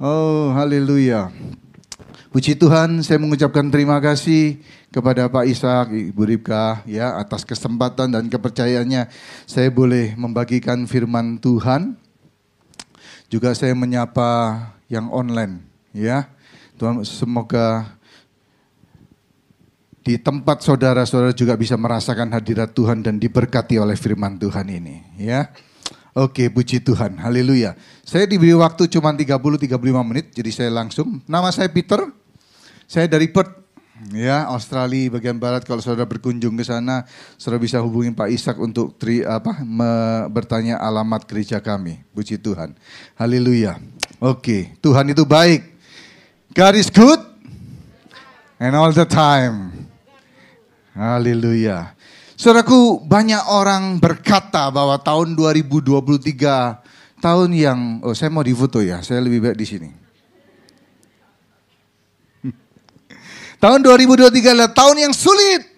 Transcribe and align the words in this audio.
Oh, 0.00 0.48
haleluya. 0.56 1.28
Puji 2.32 2.56
Tuhan, 2.56 3.04
saya 3.04 3.20
mengucapkan 3.20 3.68
terima 3.68 4.00
kasih 4.00 4.56
kepada 4.88 5.28
Pak 5.28 5.44
Ishak, 5.44 5.92
Ibu 5.92 6.24
Ripka 6.24 6.80
ya 6.88 7.20
atas 7.20 7.44
kesempatan 7.44 8.08
dan 8.08 8.32
kepercayaannya 8.32 9.12
saya 9.44 9.68
boleh 9.68 10.16
membagikan 10.16 10.88
firman 10.88 11.36
Tuhan. 11.36 12.00
Juga 13.28 13.52
saya 13.52 13.76
menyapa 13.76 14.72
yang 14.88 15.12
online 15.12 15.68
ya. 15.92 16.32
Tuhan 16.80 17.04
semoga 17.04 17.92
di 20.00 20.16
tempat 20.16 20.64
saudara-saudara 20.64 21.36
juga 21.36 21.60
bisa 21.60 21.76
merasakan 21.76 22.32
hadirat 22.32 22.72
Tuhan 22.72 23.04
dan 23.04 23.20
diberkati 23.20 23.76
oleh 23.76 24.00
firman 24.00 24.40
Tuhan 24.40 24.64
ini 24.64 25.04
ya. 25.20 25.52
Oke, 26.10 26.50
puji 26.50 26.82
Tuhan. 26.82 27.22
Haleluya. 27.22 27.78
Saya 28.02 28.26
diberi 28.26 28.50
waktu 28.50 28.90
cuma 28.90 29.14
30-35 29.14 29.78
menit, 30.02 30.26
jadi 30.34 30.50
saya 30.50 30.70
langsung. 30.74 31.22
Nama 31.30 31.54
saya 31.54 31.70
Peter, 31.70 32.02
saya 32.90 33.06
dari 33.06 33.30
Perth, 33.30 33.54
ya 34.10 34.50
Australia 34.50 35.12
bagian 35.14 35.38
barat. 35.38 35.62
Kalau 35.62 35.78
saudara 35.78 36.10
berkunjung 36.10 36.58
ke 36.58 36.66
sana, 36.66 37.06
saudara 37.38 37.62
bisa 37.62 37.78
hubungi 37.78 38.10
Pak 38.10 38.26
Ishak 38.26 38.56
untuk 38.58 38.98
tri, 38.98 39.22
apa, 39.22 39.62
me, 39.62 40.26
bertanya 40.34 40.82
alamat 40.82 41.22
gereja 41.30 41.62
kami. 41.62 42.02
Puji 42.10 42.42
Tuhan. 42.42 42.74
Haleluya. 43.14 43.78
Oke, 44.18 44.74
Tuhan 44.82 45.14
itu 45.14 45.22
baik. 45.22 45.62
God 46.50 46.74
is 46.74 46.90
good 46.90 47.22
and 48.58 48.74
all 48.74 48.90
the 48.90 49.06
time. 49.06 49.86
Haleluya. 50.90 51.94
Saudaraku, 52.40 53.04
banyak 53.04 53.52
orang 53.52 54.00
berkata 54.00 54.72
bahwa 54.72 54.96
tahun 54.96 55.36
2023 55.36 57.20
tahun 57.20 57.50
yang 57.52 58.00
oh 58.00 58.16
saya 58.16 58.32
mau 58.32 58.40
difoto 58.40 58.80
ya, 58.80 59.04
saya 59.04 59.20
lebih 59.20 59.44
baik 59.44 59.60
di 59.60 59.66
sini. 59.68 59.92
tahun 63.62 63.84
2023 63.84 64.56
adalah 64.56 64.72
tahun 64.72 64.96
yang 65.04 65.12
sulit. 65.12 65.68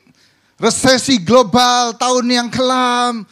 Resesi 0.54 1.18
global, 1.18 1.98
tahun 1.98 2.30
yang 2.30 2.46
kelam. 2.46 3.26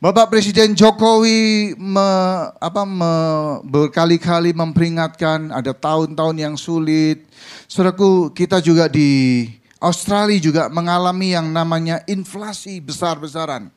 Bapak 0.00 0.32
Presiden 0.32 0.72
Jokowi 0.72 1.76
me, 1.76 2.08
apa, 2.56 2.88
me, 2.88 3.12
berkali-kali 3.60 4.56
memperingatkan 4.56 5.52
ada 5.52 5.76
tahun-tahun 5.76 6.36
yang 6.40 6.56
sulit. 6.56 7.28
Saudaraku, 7.68 8.32
kita 8.32 8.64
juga 8.64 8.88
di 8.88 9.59
Australia 9.80 10.36
juga 10.36 10.62
mengalami 10.68 11.32
yang 11.32 11.48
namanya 11.48 12.04
inflasi 12.04 12.84
besar-besaran. 12.84 13.72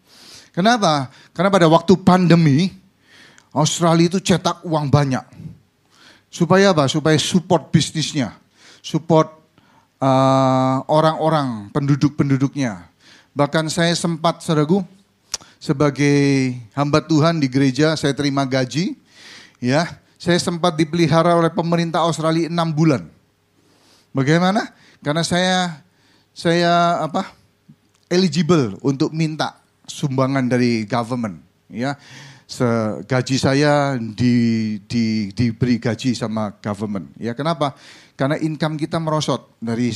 Kenapa? 0.51 1.07
Karena 1.31 1.49
pada 1.49 1.65
waktu 1.71 1.95
pandemi, 1.95 2.75
Australia 3.55 4.11
itu 4.11 4.19
cetak 4.19 4.61
uang 4.67 4.91
banyak. 4.91 5.23
Supaya 6.27 6.75
apa? 6.75 6.91
Supaya 6.91 7.15
support 7.15 7.71
bisnisnya, 7.71 8.35
support 8.83 9.31
uh, 10.03 10.83
orang-orang, 10.91 11.71
penduduk-penduduknya. 11.71 12.85
Bahkan 13.33 13.71
saya 13.71 13.95
sempat 13.95 14.43
seragu 14.43 14.83
sebagai 15.57 16.53
hamba 16.75 16.99
Tuhan 16.99 17.39
di 17.39 17.47
gereja, 17.47 17.95
saya 17.95 18.11
terima 18.11 18.43
gaji. 18.43 18.99
Ya, 19.63 19.87
saya 20.19 20.35
sempat 20.35 20.75
dipelihara 20.75 21.39
oleh 21.39 21.49
pemerintah 21.49 22.03
Australia 22.03 22.51
enam 22.51 22.75
bulan. 22.75 23.07
Bagaimana? 24.11 24.75
Karena 24.99 25.23
saya 25.23 25.82
saya 26.33 27.05
apa 27.05 27.29
eligible 28.09 28.75
untuk 28.81 29.13
minta 29.13 29.61
sumbangan 29.85 30.49
dari 30.49 30.83
government 30.89 31.39
ya. 31.69 31.93
Gaji 33.07 33.41
saya 33.41 33.97
di, 33.97 34.77
di, 34.85 35.33
diberi 35.33 35.81
gaji 35.81 36.13
sama 36.13 36.53
government 36.61 37.09
ya. 37.17 37.33
Kenapa? 37.33 37.73
Karena 38.13 38.37
income 38.37 38.77
kita 38.77 39.01
merosot 39.01 39.57
dari 39.57 39.89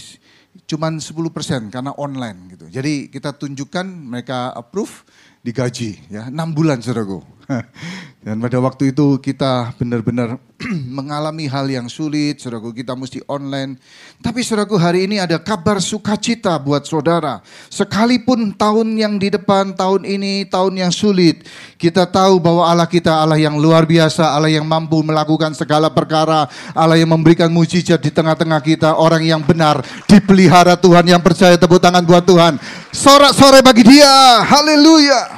cuman 0.65 0.97
10% 0.97 1.69
karena 1.69 1.93
online 2.02 2.58
gitu. 2.58 2.65
Jadi 2.65 3.13
kita 3.13 3.38
tunjukkan 3.38 3.85
mereka 3.85 4.58
approve 4.58 5.05
digaji 5.45 6.02
ya. 6.09 6.33
Enam 6.33 6.49
bulan 6.49 6.81
saudaraku 6.81 7.36
dan 8.27 8.35
pada 8.43 8.59
waktu 8.59 8.91
itu 8.91 9.15
kita 9.23 9.71
benar-benar 9.80 10.35
mengalami 10.97 11.47
hal 11.47 11.69
yang 11.69 11.87
sulit, 11.87 12.43
saudaraku 12.43 12.75
kita 12.75 12.91
mesti 12.91 13.23
online. 13.30 13.80
Tapi 14.19 14.43
saudaraku 14.43 14.75
hari 14.75 15.08
ini 15.08 15.21
ada 15.21 15.39
kabar 15.39 15.80
sukacita 15.80 16.57
buat 16.59 16.83
saudara. 16.83 17.39
Sekalipun 17.71 18.52
tahun 18.57 18.97
yang 18.99 19.15
di 19.15 19.31
depan, 19.31 19.71
tahun 19.77 20.03
ini, 20.03 20.49
tahun 20.49 20.75
yang 20.75 20.91
sulit. 20.91 21.45
Kita 21.77 22.09
tahu 22.09 22.41
bahwa 22.41 22.65
Allah 22.65 22.89
kita 22.89 23.13
Allah 23.13 23.37
yang 23.37 23.55
luar 23.55 23.87
biasa, 23.87 24.33
Allah 24.33 24.49
yang 24.49 24.65
mampu 24.65 24.99
melakukan 25.05 25.53
segala 25.53 25.87
perkara. 25.93 26.49
Allah 26.73 26.97
yang 26.99 27.13
memberikan 27.13 27.47
mujizat 27.53 28.02
di 28.02 28.09
tengah-tengah 28.09 28.59
kita. 28.65 28.97
Orang 28.97 29.21
yang 29.23 29.39
benar, 29.45 29.80
dipelihara 30.09 30.73
Tuhan, 30.75 31.05
yang 31.05 31.21
percaya 31.21 31.55
tepuk 31.55 31.80
tangan 31.80 32.02
buat 32.02 32.25
Tuhan. 32.25 32.57
Sorak-sorai 32.91 33.61
bagi 33.61 33.86
dia, 33.86 34.41
haleluya. 34.41 35.36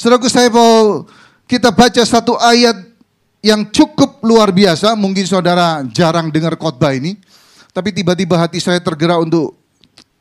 Saudaraku 0.00 0.32
saya 0.32 0.48
mau 0.48 1.04
kita 1.44 1.68
baca 1.68 2.00
satu 2.00 2.32
ayat 2.40 2.72
yang 3.44 3.68
cukup 3.68 4.24
luar 4.24 4.48
biasa. 4.48 4.96
Mungkin 4.96 5.28
saudara 5.28 5.84
jarang 5.92 6.32
dengar 6.32 6.56
khotbah 6.56 6.96
ini. 6.96 7.20
Tapi 7.76 7.92
tiba-tiba 7.92 8.40
hati 8.40 8.64
saya 8.64 8.80
tergerak 8.80 9.20
untuk 9.20 9.60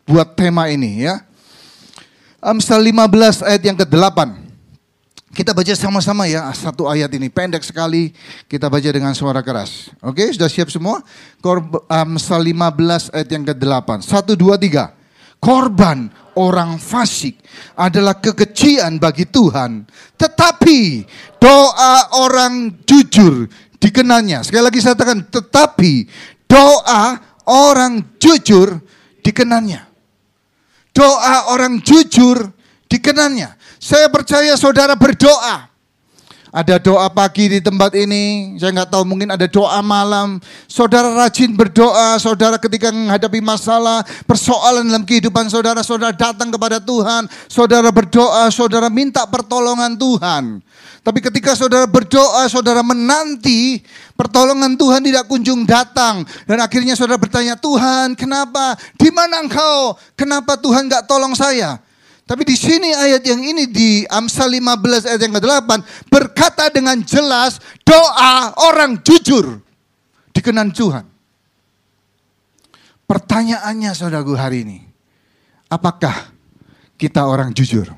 buat 0.04 0.36
tema 0.36 0.68
ini 0.68 1.08
ya. 1.08 1.24
Amsal 2.44 2.84
15 2.84 3.40
ayat 3.48 3.64
yang 3.64 3.80
ke-8. 3.80 4.20
Kita 5.32 5.56
baca 5.56 5.72
sama-sama 5.72 6.28
ya 6.28 6.44
satu 6.52 6.84
ayat 6.92 7.16
ini 7.16 7.32
pendek 7.32 7.64
sekali 7.64 8.12
kita 8.52 8.68
baca 8.68 8.90
dengan 8.92 9.16
suara 9.16 9.40
keras. 9.40 9.96
Oke, 10.04 10.28
sudah 10.36 10.52
siap 10.52 10.68
semua? 10.68 11.00
Amsal 11.88 12.44
15 12.44 13.16
ayat 13.16 13.30
yang 13.32 13.48
ke-8. 13.48 14.04
1 14.04 14.36
2 14.36 14.60
3. 14.60 15.40
Korban 15.40 16.12
orang 16.40 16.80
fasik 16.80 17.36
adalah 17.76 18.16
kekejian 18.16 18.96
bagi 18.96 19.28
Tuhan. 19.28 19.84
Tetapi 20.16 21.04
doa 21.36 22.16
orang 22.24 22.80
jujur 22.88 23.52
dikenanya. 23.76 24.42
Sekali 24.48 24.64
lagi 24.72 24.80
saya 24.80 24.96
katakan, 24.96 25.28
tetapi 25.28 26.08
doa 26.48 27.20
orang 27.46 28.16
jujur 28.18 28.80
dikenanya. 29.20 29.92
Doa 30.96 31.52
orang 31.52 31.84
jujur 31.84 32.50
dikenanya. 32.88 33.60
Saya 33.78 34.08
percaya 34.12 34.56
saudara 34.60 34.98
berdoa. 34.98 35.69
Ada 36.50 36.82
doa 36.82 37.06
pagi 37.14 37.46
di 37.46 37.62
tempat 37.62 37.94
ini, 37.94 38.58
saya 38.58 38.74
nggak 38.74 38.90
tahu 38.90 39.06
mungkin 39.06 39.30
ada 39.30 39.46
doa 39.46 39.86
malam. 39.86 40.42
Saudara 40.66 41.14
rajin 41.14 41.54
berdoa, 41.54 42.18
saudara 42.18 42.58
ketika 42.58 42.90
menghadapi 42.90 43.38
masalah, 43.38 44.02
persoalan 44.26 44.90
dalam 44.90 45.06
kehidupan 45.06 45.46
saudara, 45.46 45.86
saudara 45.86 46.10
datang 46.10 46.50
kepada 46.50 46.82
Tuhan, 46.82 47.30
saudara 47.46 47.94
berdoa, 47.94 48.50
saudara 48.50 48.90
minta 48.90 49.30
pertolongan 49.30 49.94
Tuhan. 49.94 50.66
Tapi 51.06 51.22
ketika 51.22 51.54
saudara 51.54 51.86
berdoa, 51.86 52.50
saudara 52.50 52.82
menanti 52.82 53.86
pertolongan 54.18 54.74
Tuhan 54.74 55.06
tidak 55.06 55.30
kunjung 55.30 55.70
datang. 55.70 56.26
Dan 56.50 56.66
akhirnya 56.66 56.98
saudara 56.98 57.22
bertanya, 57.22 57.62
Tuhan 57.62 58.18
kenapa? 58.18 58.74
Di 58.98 59.14
mana 59.14 59.46
engkau? 59.46 60.02
Kenapa 60.18 60.58
Tuhan 60.58 60.90
nggak 60.90 61.06
tolong 61.06 61.38
saya? 61.38 61.78
Tapi 62.30 62.46
di 62.46 62.54
sini 62.54 62.94
ayat 62.94 63.26
yang 63.26 63.42
ini 63.42 63.66
di 63.66 64.06
Amsal 64.06 64.54
15 64.54 65.10
ayat 65.10 65.18
yang 65.18 65.34
ke-8 65.34 65.70
berkata 66.14 66.70
dengan 66.70 67.02
jelas 67.02 67.58
doa 67.82 68.54
orang 68.70 69.02
jujur 69.02 69.58
dikenan 70.30 70.70
Tuhan. 70.70 71.10
Pertanyaannya 73.10 73.98
saudaraku 73.98 74.38
hari 74.38 74.62
ini, 74.62 74.86
apakah 75.74 76.30
kita 77.02 77.26
orang 77.26 77.50
jujur? 77.50 77.90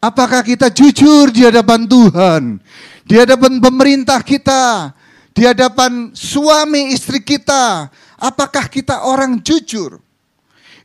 Apakah 0.00 0.40
kita 0.40 0.72
jujur 0.72 1.28
di 1.28 1.44
hadapan 1.44 1.84
Tuhan? 1.84 2.56
Di 3.04 3.20
hadapan 3.20 3.60
pemerintah 3.60 4.24
kita? 4.24 4.96
Di 5.36 5.44
hadapan 5.44 6.16
suami 6.16 6.96
istri 6.96 7.20
kita? 7.20 7.92
Apakah 8.16 8.64
kita 8.72 9.04
orang 9.04 9.44
jujur? 9.44 10.00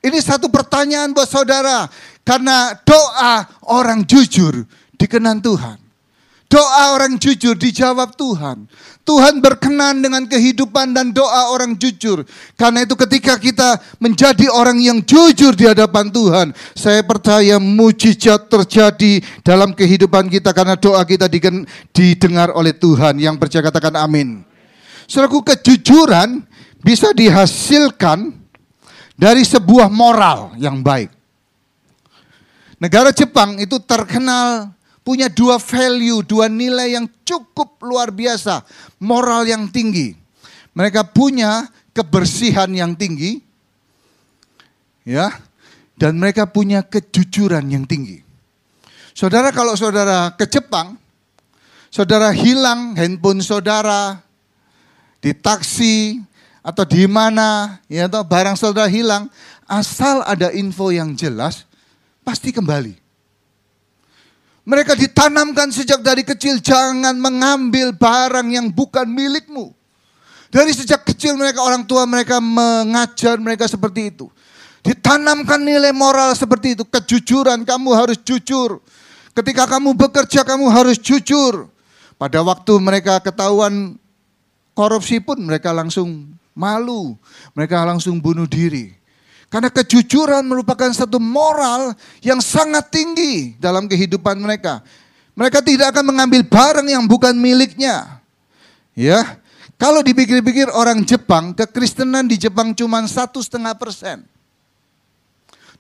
Ini 0.06 0.22
satu 0.22 0.54
pertanyaan 0.54 1.18
buat 1.18 1.26
saudara. 1.26 1.90
Karena 2.22 2.78
doa 2.86 3.50
orang 3.66 4.06
jujur 4.06 4.70
dikenan 5.02 5.42
Tuhan. 5.42 5.82
Doa 6.46 6.94
orang 6.94 7.18
jujur 7.18 7.58
dijawab 7.58 8.14
Tuhan. 8.14 8.70
Tuhan 9.02 9.42
berkenan 9.42 10.02
dengan 10.02 10.30
kehidupan 10.30 10.94
dan 10.94 11.10
doa 11.10 11.50
orang 11.50 11.74
jujur. 11.74 12.22
Karena 12.54 12.86
itu 12.86 12.94
ketika 12.94 13.38
kita 13.42 13.82
menjadi 13.98 14.50
orang 14.54 14.78
yang 14.78 15.02
jujur 15.02 15.58
di 15.58 15.66
hadapan 15.66 16.14
Tuhan. 16.14 16.54
Saya 16.78 17.02
percaya 17.02 17.58
mujizat 17.58 18.46
terjadi 18.46 19.26
dalam 19.42 19.74
kehidupan 19.74 20.30
kita. 20.30 20.54
Karena 20.54 20.78
doa 20.78 21.02
kita 21.02 21.26
didengar 21.94 22.54
oleh 22.54 22.78
Tuhan. 22.78 23.18
Yang 23.18 23.42
percaya 23.42 23.66
katakan 23.66 23.98
amin. 23.98 24.46
Saudaraku 25.10 25.42
kejujuran 25.42 26.46
bisa 26.86 27.10
dihasilkan 27.10 28.45
dari 29.16 29.48
sebuah 29.48 29.88
moral 29.88 30.54
yang 30.60 30.84
baik. 30.84 31.12
Negara 32.76 33.16
Jepang 33.16 33.56
itu 33.58 33.80
terkenal 33.80 34.76
punya 35.02 35.32
dua 35.32 35.56
value, 35.56 36.20
dua 36.22 36.52
nilai 36.52 37.00
yang 37.00 37.08
cukup 37.24 37.80
luar 37.80 38.12
biasa, 38.12 38.62
moral 39.00 39.48
yang 39.48 39.72
tinggi. 39.72 40.12
Mereka 40.76 41.08
punya 41.16 41.72
kebersihan 41.96 42.68
yang 42.76 43.00
tinggi, 43.00 43.40
ya, 45.08 45.32
dan 45.96 46.20
mereka 46.20 46.44
punya 46.44 46.84
kejujuran 46.84 47.64
yang 47.72 47.88
tinggi. 47.88 48.20
Saudara, 49.16 49.56
kalau 49.56 49.80
saudara 49.80 50.36
ke 50.36 50.44
Jepang, 50.44 51.00
saudara 51.88 52.36
hilang 52.36 53.00
handphone 53.00 53.40
saudara 53.40 54.20
di 55.24 55.32
taksi 55.32 56.20
atau 56.66 56.82
di 56.82 57.06
mana, 57.06 57.78
ya, 57.86 58.10
atau 58.10 58.26
barang 58.26 58.58
saudara 58.58 58.90
hilang, 58.90 59.30
asal 59.70 60.26
ada 60.26 60.50
info 60.50 60.90
yang 60.90 61.14
jelas, 61.14 61.70
pasti 62.26 62.50
kembali. 62.50 62.98
Mereka 64.66 64.98
ditanamkan 64.98 65.70
sejak 65.70 66.02
dari 66.02 66.26
kecil, 66.26 66.58
jangan 66.58 67.14
mengambil 67.22 67.94
barang 67.94 68.50
yang 68.50 68.74
bukan 68.74 69.06
milikmu. 69.06 69.78
Dari 70.50 70.74
sejak 70.74 71.06
kecil 71.06 71.38
mereka 71.38 71.62
orang 71.62 71.86
tua 71.86 72.10
mereka 72.10 72.42
mengajar 72.42 73.38
mereka 73.38 73.70
seperti 73.70 74.10
itu. 74.10 74.26
Ditanamkan 74.82 75.62
nilai 75.62 75.94
moral 75.94 76.34
seperti 76.34 76.74
itu, 76.74 76.82
kejujuran 76.82 77.62
kamu 77.62 77.90
harus 77.94 78.18
jujur. 78.26 78.82
Ketika 79.38 79.70
kamu 79.70 79.94
bekerja 79.94 80.42
kamu 80.42 80.66
harus 80.74 80.98
jujur. 80.98 81.70
Pada 82.16 82.42
waktu 82.42 82.74
mereka 82.80 83.20
ketahuan 83.20 84.00
korupsi 84.74 85.20
pun 85.20 85.36
mereka 85.44 85.76
langsung 85.76 86.32
malu, 86.56 87.20
mereka 87.52 87.84
langsung 87.84 88.18
bunuh 88.18 88.48
diri. 88.48 88.96
Karena 89.52 89.70
kejujuran 89.70 90.42
merupakan 90.42 90.90
satu 90.90 91.22
moral 91.22 91.94
yang 92.24 92.42
sangat 92.42 92.90
tinggi 92.90 93.54
dalam 93.62 93.86
kehidupan 93.86 94.40
mereka. 94.42 94.82
Mereka 95.36 95.62
tidak 95.62 95.94
akan 95.94 96.16
mengambil 96.16 96.42
barang 96.48 96.88
yang 96.88 97.04
bukan 97.06 97.36
miliknya. 97.36 98.24
Ya, 98.96 99.38
kalau 99.76 100.00
dipikir-pikir 100.00 100.72
orang 100.72 101.04
Jepang, 101.04 101.52
kekristenan 101.52 102.32
di 102.32 102.40
Jepang 102.40 102.72
cuma 102.72 103.04
satu 103.04 103.44
setengah 103.44 103.76
persen. 103.76 104.24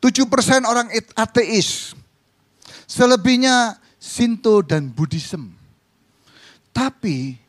Tujuh 0.03 0.27
persen 0.27 0.67
orang 0.67 0.91
ateis. 1.15 1.95
Selebihnya 2.85 3.79
Sinto 3.95 4.61
dan 4.61 4.91
Buddhism. 4.91 5.49
Tapi 6.75 7.39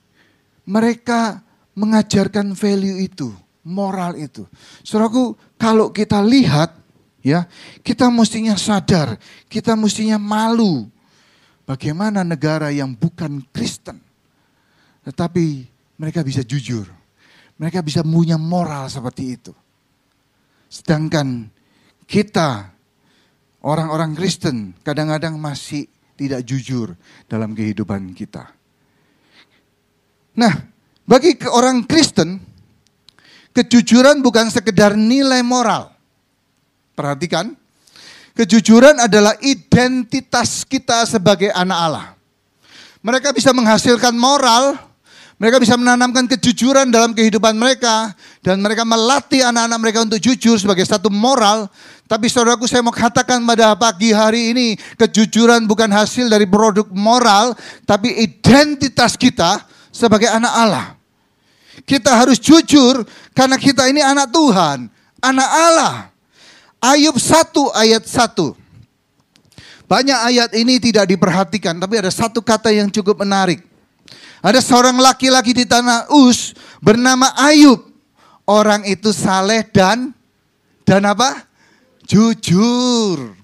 mereka 0.63 1.43
mengajarkan 1.77 2.57
value 2.57 3.05
itu 3.05 3.29
moral 3.67 4.15
itu. 4.17 4.47
Saudaraku, 4.87 5.35
kalau 5.59 5.91
kita 5.91 6.23
lihat 6.23 6.73
ya, 7.21 7.45
kita 7.83 8.09
mestinya 8.09 8.55
sadar, 8.55 9.19
kita 9.51 9.75
mestinya 9.75 10.17
malu 10.17 10.87
bagaimana 11.67 12.23
negara 12.23 12.71
yang 12.71 12.95
bukan 12.95 13.43
Kristen. 13.51 13.99
Tetapi 15.03 15.67
mereka 15.99 16.23
bisa 16.23 16.47
jujur. 16.47 16.87
Mereka 17.57 17.83
bisa 17.83 18.05
punya 18.07 18.39
moral 18.39 18.87
seperti 18.87 19.25
itu. 19.35 19.53
Sedangkan 20.69 21.49
kita 22.05 22.75
orang-orang 23.65 24.13
Kristen 24.15 24.77
kadang-kadang 24.85 25.41
masih 25.41 25.89
tidak 26.17 26.45
jujur 26.45 26.95
dalam 27.27 27.57
kehidupan 27.57 28.13
kita. 28.13 28.53
Nah, 30.37 30.76
bagi 31.07 31.39
orang 31.49 31.87
Kristen 31.87 32.47
Kejujuran 33.57 34.21
bukan 34.21 34.53
sekedar 34.53 34.93
nilai 34.93 35.41
moral. 35.41 35.89
Perhatikan, 36.93 37.57
kejujuran 38.37 39.01
adalah 39.01 39.33
identitas 39.41 40.61
kita 40.69 41.09
sebagai 41.09 41.49
anak 41.57 41.79
Allah. 41.81 42.07
Mereka 43.01 43.33
bisa 43.33 43.57
menghasilkan 43.57 44.13
moral, 44.13 44.77
mereka 45.41 45.57
bisa 45.57 45.73
menanamkan 45.73 46.29
kejujuran 46.29 46.93
dalam 46.93 47.17
kehidupan 47.17 47.57
mereka 47.57 48.13
dan 48.45 48.61
mereka 48.61 48.85
melatih 48.85 49.41
anak-anak 49.49 49.79
mereka 49.81 49.99
untuk 50.05 50.21
jujur 50.21 50.61
sebagai 50.61 50.85
satu 50.85 51.09
moral. 51.09 51.73
Tapi 52.05 52.29
saudaraku 52.29 52.69
saya 52.69 52.85
mau 52.85 52.93
katakan 52.93 53.41
pada 53.49 53.73
pagi 53.73 54.13
hari 54.13 54.53
ini 54.53 54.77
kejujuran 55.01 55.65
bukan 55.65 55.89
hasil 55.97 56.29
dari 56.29 56.45
produk 56.45 56.85
moral 56.93 57.57
tapi 57.89 58.13
identitas 58.21 59.17
kita 59.17 59.65
sebagai 59.97 60.29
anak 60.29 60.53
Allah. 60.53 60.87
Kita 61.89 62.13
harus 62.13 62.37
jujur 62.37 63.05
karena 63.33 63.57
kita 63.57 63.89
ini 63.89 64.05
anak 64.05 64.29
Tuhan, 64.29 64.93
anak 65.25 65.51
Allah. 65.51 65.95
Ayub 66.81 67.17
1 67.17 67.73
ayat 67.73 68.05
1. 68.05 68.53
Banyak 69.87 70.19
ayat 70.19 70.51
ini 70.53 70.83
tidak 70.83 71.09
diperhatikan, 71.09 71.79
tapi 71.79 71.97
ada 71.97 72.11
satu 72.13 72.45
kata 72.45 72.75
yang 72.75 72.93
cukup 72.93 73.23
menarik. 73.23 73.63
Ada 74.43 74.61
seorang 74.61 74.99
laki-laki 74.99 75.57
di 75.57 75.65
tanah 75.65 76.11
Us 76.13 76.53
bernama 76.83 77.33
Ayub. 77.39 77.83
Orang 78.47 78.87
itu 78.87 79.11
saleh 79.11 79.67
dan 79.75 80.15
dan 80.87 81.03
apa? 81.03 81.43
Jujur. 82.07 83.35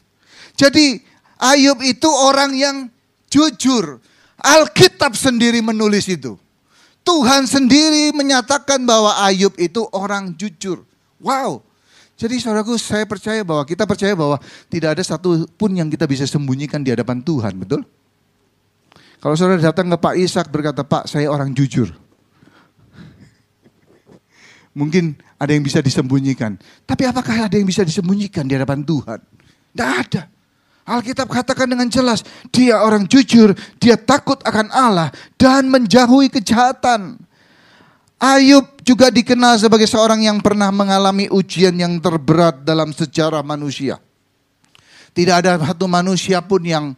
Jadi 0.55 1.02
Ayub 1.43 1.82
itu 1.82 2.06
orang 2.06 2.55
yang 2.55 2.76
jujur. 3.26 3.98
Alkitab 4.38 5.14
sendiri 5.14 5.58
menulis 5.62 6.06
itu. 6.06 6.38
Tuhan 7.02 7.50
sendiri 7.50 8.14
menyatakan 8.14 8.78
bahwa 8.87 9.19
Ayub 9.26 9.50
itu 9.58 9.82
orang 9.90 10.31
jujur. 10.38 10.87
Wow. 11.19 11.66
Jadi 12.14 12.38
saudaraku 12.38 12.78
saya 12.78 13.02
percaya 13.02 13.43
bahwa 13.43 13.66
kita 13.66 13.82
percaya 13.82 14.14
bahwa 14.14 14.38
tidak 14.70 14.94
ada 14.94 15.02
satu 15.02 15.43
pun 15.58 15.75
yang 15.75 15.90
kita 15.90 16.06
bisa 16.06 16.22
sembunyikan 16.22 16.78
di 16.78 16.94
hadapan 16.94 17.19
Tuhan, 17.19 17.58
betul? 17.58 17.82
Kalau 19.19 19.34
saudara 19.34 19.58
datang 19.58 19.90
ke 19.90 19.99
Pak 19.99 20.14
Ishak 20.19 20.46
berkata, 20.50 20.87
Pak 20.87 21.10
saya 21.10 21.31
orang 21.31 21.50
jujur. 21.50 21.90
Mungkin 24.78 25.19
ada 25.38 25.50
yang 25.50 25.66
bisa 25.66 25.82
disembunyikan. 25.82 26.58
Tapi 26.87 27.06
apakah 27.06 27.50
ada 27.50 27.55
yang 27.58 27.66
bisa 27.66 27.82
disembunyikan 27.82 28.46
di 28.46 28.55
hadapan 28.55 28.87
Tuhan? 28.87 29.19
Tidak 29.75 29.90
ada. 29.90 30.22
Alkitab 30.82 31.31
katakan 31.31 31.70
dengan 31.70 31.87
jelas, 31.87 32.26
dia 32.50 32.82
orang 32.82 33.06
jujur, 33.06 33.55
dia 33.79 33.94
takut 33.94 34.43
akan 34.43 34.67
Allah 34.75 35.14
dan 35.38 35.70
menjauhi 35.70 36.26
kejahatan. 36.26 37.23
Ayub 38.23 38.67
juga 38.87 39.11
dikenal 39.11 39.58
sebagai 39.58 39.87
seorang 39.87 40.23
yang 40.23 40.38
pernah 40.38 40.70
mengalami 40.70 41.26
ujian 41.31 41.75
yang 41.75 41.99
terberat 41.99 42.62
dalam 42.62 42.94
sejarah 42.94 43.43
manusia. 43.43 43.99
Tidak 45.11 45.34
ada 45.34 45.58
satu 45.58 45.90
manusia 45.90 46.38
pun 46.43 46.62
yang 46.62 46.94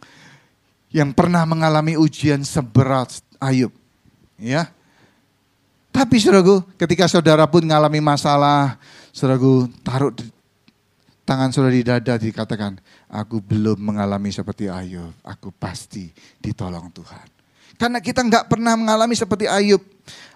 yang 0.93 1.11
pernah 1.11 1.43
mengalami 1.43 1.97
ujian 1.97 2.45
seberat 2.45 3.21
Ayub. 3.41 3.73
Ya. 4.37 4.69
Tapi 5.93 6.19
saudaraku, 6.19 6.61
ketika 6.75 7.07
saudara 7.07 7.47
pun 7.47 7.63
mengalami 7.63 7.99
masalah, 8.03 8.77
saudaraku 9.15 9.71
taruh 9.81 10.11
tangan 11.25 11.49
saudara 11.49 11.73
di 11.73 11.83
dada 11.83 12.13
dikatakan, 12.21 12.77
aku 13.15 13.39
belum 13.39 13.79
mengalami 13.79 14.29
seperti 14.29 14.67
Ayub, 14.67 15.15
aku 15.23 15.51
pasti 15.55 16.11
ditolong 16.43 16.91
Tuhan. 16.91 17.27
Karena 17.75 17.99
kita 18.03 18.23
nggak 18.23 18.51
pernah 18.51 18.75
mengalami 18.75 19.15
seperti 19.15 19.47
Ayub. 19.47 19.79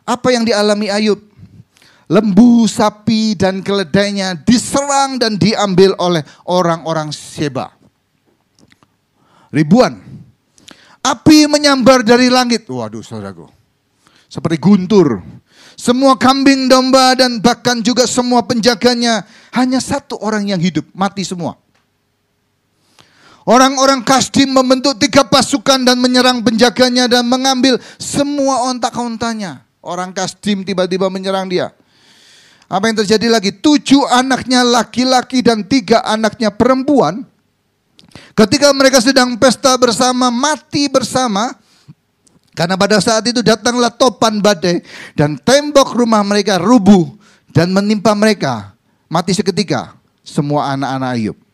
Apa 0.07 0.31
yang 0.31 0.47
dialami 0.47 0.87
Ayub? 0.87 1.19
Lembu, 2.09 2.65
sapi, 2.65 3.37
dan 3.37 3.61
keledainya 3.61 4.33
diserang 4.41 5.21
dan 5.21 5.37
diambil 5.37 5.93
oleh 6.01 6.25
orang-orang 6.49 7.13
Seba. 7.13 7.69
Ribuan. 9.53 10.01
Api 10.99 11.45
menyambar 11.45 12.01
dari 12.01 12.27
langit. 12.27 12.65
Waduh 12.65 13.05
saudaraku. 13.05 13.45
Seperti 14.25 14.57
guntur 14.57 15.21
semua 15.79 16.19
kambing 16.19 16.67
domba 16.67 17.15
dan 17.15 17.39
bahkan 17.39 17.79
juga 17.79 18.03
semua 18.03 18.43
penjaganya 18.43 19.23
hanya 19.55 19.79
satu 19.79 20.19
orang 20.19 20.51
yang 20.51 20.59
hidup, 20.59 20.83
mati 20.91 21.23
semua. 21.23 21.55
Orang-orang 23.49 24.05
Kasdim 24.05 24.53
membentuk 24.53 25.01
tiga 25.01 25.25
pasukan 25.25 25.81
dan 25.81 25.97
menyerang 25.97 26.45
penjaganya 26.45 27.09
dan 27.09 27.25
mengambil 27.25 27.81
semua 27.97 28.69
ontak-ontanya. 28.69 29.65
Orang 29.81 30.13
Kasdim 30.13 30.61
tiba-tiba 30.61 31.09
menyerang 31.09 31.49
dia. 31.49 31.73
Apa 32.69 32.93
yang 32.93 33.01
terjadi 33.01 33.25
lagi? 33.25 33.49
Tujuh 33.49 34.05
anaknya 34.05 34.61
laki-laki 34.61 35.41
dan 35.41 35.65
tiga 35.65 36.05
anaknya 36.05 36.53
perempuan. 36.53 37.25
Ketika 38.37 38.69
mereka 38.69 39.01
sedang 39.01 39.33
pesta 39.41 39.73
bersama, 39.81 40.29
mati 40.29 40.85
bersama, 40.85 41.49
karena 42.53 42.77
pada 42.77 43.01
saat 43.01 43.25
itu 43.25 43.41
datanglah 43.41 43.89
topan 43.89 44.45
badai 44.45 44.85
dan 45.17 45.41
tembok 45.41 45.97
rumah 45.97 46.21
mereka 46.21 46.61
rubuh 46.61 47.09
dan 47.49 47.73
menimpa 47.73 48.13
mereka. 48.13 48.77
Mati 49.09 49.33
seketika 49.33 49.97
semua 50.21 50.77
anak-anak 50.77 51.17
Ayub. 51.17 51.48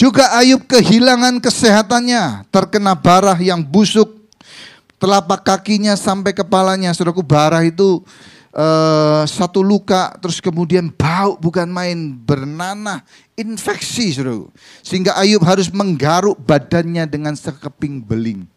Juga 0.00 0.32
Ayub 0.32 0.64
kehilangan 0.64 1.44
kesehatannya, 1.44 2.48
terkena 2.48 2.96
barah 2.96 3.36
yang 3.36 3.60
busuk. 3.60 4.16
Telapak 4.96 5.44
kakinya 5.44 5.92
sampai 5.92 6.32
kepalanya, 6.32 6.96
saudaraku 6.96 7.20
barah 7.20 7.60
itu 7.68 8.00
uh, 8.56 9.28
satu 9.28 9.60
luka, 9.60 10.16
terus 10.16 10.40
kemudian 10.40 10.88
bau 10.88 11.36
bukan 11.36 11.68
main 11.68 12.16
bernanah, 12.16 13.04
infeksi 13.36 14.16
suruh. 14.16 14.48
Sehingga 14.80 15.20
Ayub 15.20 15.44
harus 15.44 15.68
menggaruk 15.68 16.40
badannya 16.48 17.04
dengan 17.04 17.36
sekeping 17.36 18.00
beling. 18.00 18.48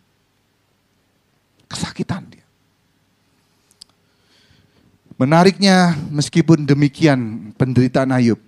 Kesakitan 1.67 2.23
dia. 2.31 2.47
Menariknya 5.19 5.99
meskipun 6.07 6.63
demikian 6.63 7.51
penderitaan 7.59 8.15
Ayub, 8.15 8.39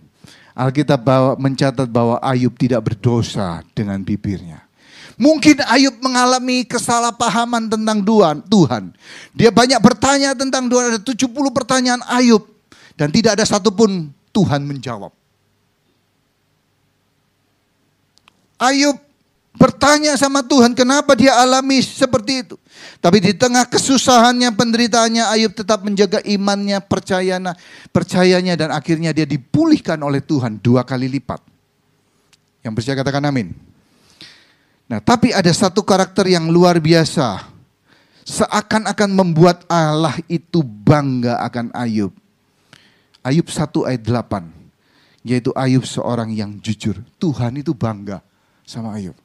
Alkitab 0.56 1.04
bawa, 1.04 1.36
mencatat 1.36 1.92
bahwa 1.92 2.16
Ayub 2.24 2.56
tidak 2.56 2.88
berdosa 2.88 3.60
dengan 3.76 4.00
bibirnya. 4.00 4.64
Mungkin 5.20 5.60
Ayub 5.68 6.00
mengalami 6.00 6.64
kesalahpahaman 6.64 7.68
tentang 7.68 8.00
Tuhan. 8.48 8.96
Dia 9.36 9.52
banyak 9.52 9.80
bertanya 9.84 10.32
tentang 10.32 10.72
Tuhan. 10.72 10.96
Ada 10.96 11.02
70 11.04 11.28
pertanyaan 11.52 12.02
Ayub. 12.08 12.44
Dan 12.96 13.12
tidak 13.12 13.36
ada 13.36 13.44
satupun 13.44 14.16
Tuhan 14.32 14.64
menjawab. 14.64 15.12
Ayub 18.56 18.96
bertanya 19.56 20.16
sama 20.20 20.44
Tuhan 20.46 20.76
kenapa 20.78 21.16
dia 21.16 21.36
alami 21.36 21.82
seperti 21.82 22.48
itu. 22.48 22.56
Tapi 23.00 23.22
di 23.22 23.34
tengah 23.38 23.66
kesusahannya, 23.70 24.52
penderitaannya 24.54 25.24
Ayub 25.32 25.54
tetap 25.54 25.86
menjaga 25.86 26.20
imannya, 26.26 26.82
percayanya, 26.84 27.54
percayanya 27.90 28.54
dan 28.58 28.70
akhirnya 28.74 29.14
dia 29.14 29.26
dipulihkan 29.30 30.00
oleh 30.02 30.22
Tuhan 30.22 30.60
dua 30.60 30.82
kali 30.84 31.08
lipat. 31.08 31.42
Yang 32.66 32.74
percaya 32.82 32.96
katakan 32.98 33.30
amin. 33.30 33.54
Nah, 34.86 35.02
tapi 35.02 35.34
ada 35.34 35.50
satu 35.50 35.82
karakter 35.82 36.30
yang 36.30 36.50
luar 36.50 36.78
biasa. 36.78 37.54
Seakan-akan 38.26 39.12
membuat 39.14 39.62
Allah 39.70 40.18
itu 40.26 40.66
bangga 40.66 41.38
akan 41.46 41.70
Ayub. 41.78 42.14
Ayub 43.22 43.46
1 43.46 43.70
ayat 43.86 44.02
8. 44.02 45.26
Yaitu 45.26 45.54
Ayub 45.54 45.86
seorang 45.86 46.34
yang 46.34 46.58
jujur. 46.58 47.02
Tuhan 47.22 47.62
itu 47.62 47.74
bangga 47.74 48.22
sama 48.66 48.98
Ayub. 48.98 49.18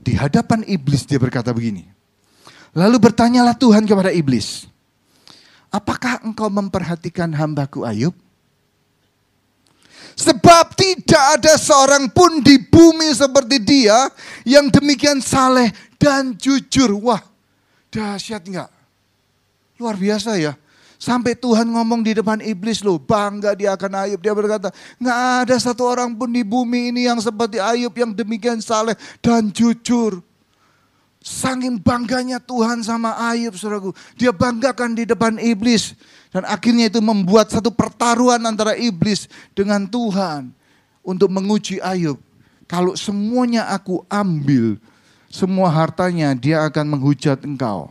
Di 0.00 0.16
hadapan 0.16 0.64
iblis 0.64 1.04
dia 1.04 1.20
berkata 1.20 1.52
begini. 1.52 1.84
Lalu 2.72 3.10
bertanyalah 3.10 3.56
Tuhan 3.56 3.84
kepada 3.84 4.14
iblis. 4.14 4.70
Apakah 5.70 6.22
engkau 6.26 6.50
memperhatikan 6.50 7.30
hambaku 7.30 7.86
Ayub? 7.86 8.14
Sebab 10.20 10.76
tidak 10.76 11.40
ada 11.40 11.56
seorang 11.56 12.12
pun 12.12 12.44
di 12.44 12.60
bumi 12.60 13.08
seperti 13.16 13.56
dia 13.62 14.10
yang 14.44 14.68
demikian 14.68 15.22
saleh 15.22 15.72
dan 15.96 16.36
jujur. 16.36 16.92
Wah, 17.00 17.24
dahsyat 17.88 18.44
enggak? 18.44 18.68
Luar 19.80 19.96
biasa 19.96 20.36
ya. 20.36 20.59
Sampai 21.00 21.32
Tuhan 21.32 21.64
ngomong 21.64 22.04
di 22.04 22.12
depan 22.12 22.44
iblis 22.44 22.84
loh, 22.84 23.00
bangga 23.00 23.56
dia 23.56 23.72
akan 23.72 24.04
Ayub. 24.04 24.20
Dia 24.20 24.36
berkata, 24.36 24.68
nggak 25.00 25.18
ada 25.48 25.56
satu 25.56 25.88
orang 25.88 26.12
pun 26.12 26.28
di 26.28 26.44
bumi 26.44 26.92
ini 26.92 27.08
yang 27.08 27.16
seperti 27.24 27.56
Ayub 27.56 27.96
yang 27.96 28.12
demikian 28.12 28.60
saleh 28.60 28.92
dan 29.24 29.48
jujur. 29.48 30.20
Sangin 31.24 31.80
bangganya 31.80 32.36
Tuhan 32.36 32.84
sama 32.84 33.16
Ayub, 33.16 33.56
saudaraku. 33.56 33.96
Dia 34.20 34.28
banggakan 34.28 34.92
di 34.92 35.08
depan 35.08 35.40
iblis. 35.40 35.96
Dan 36.36 36.44
akhirnya 36.44 36.92
itu 36.92 37.00
membuat 37.00 37.48
satu 37.48 37.72
pertaruhan 37.72 38.44
antara 38.44 38.76
iblis 38.76 39.24
dengan 39.56 39.88
Tuhan 39.88 40.52
untuk 41.00 41.32
menguji 41.32 41.80
Ayub. 41.80 42.20
Kalau 42.68 42.92
semuanya 42.92 43.72
aku 43.72 44.04
ambil, 44.04 44.76
semua 45.32 45.72
hartanya 45.72 46.36
dia 46.36 46.60
akan 46.68 46.92
menghujat 46.92 47.40
engkau. 47.40 47.88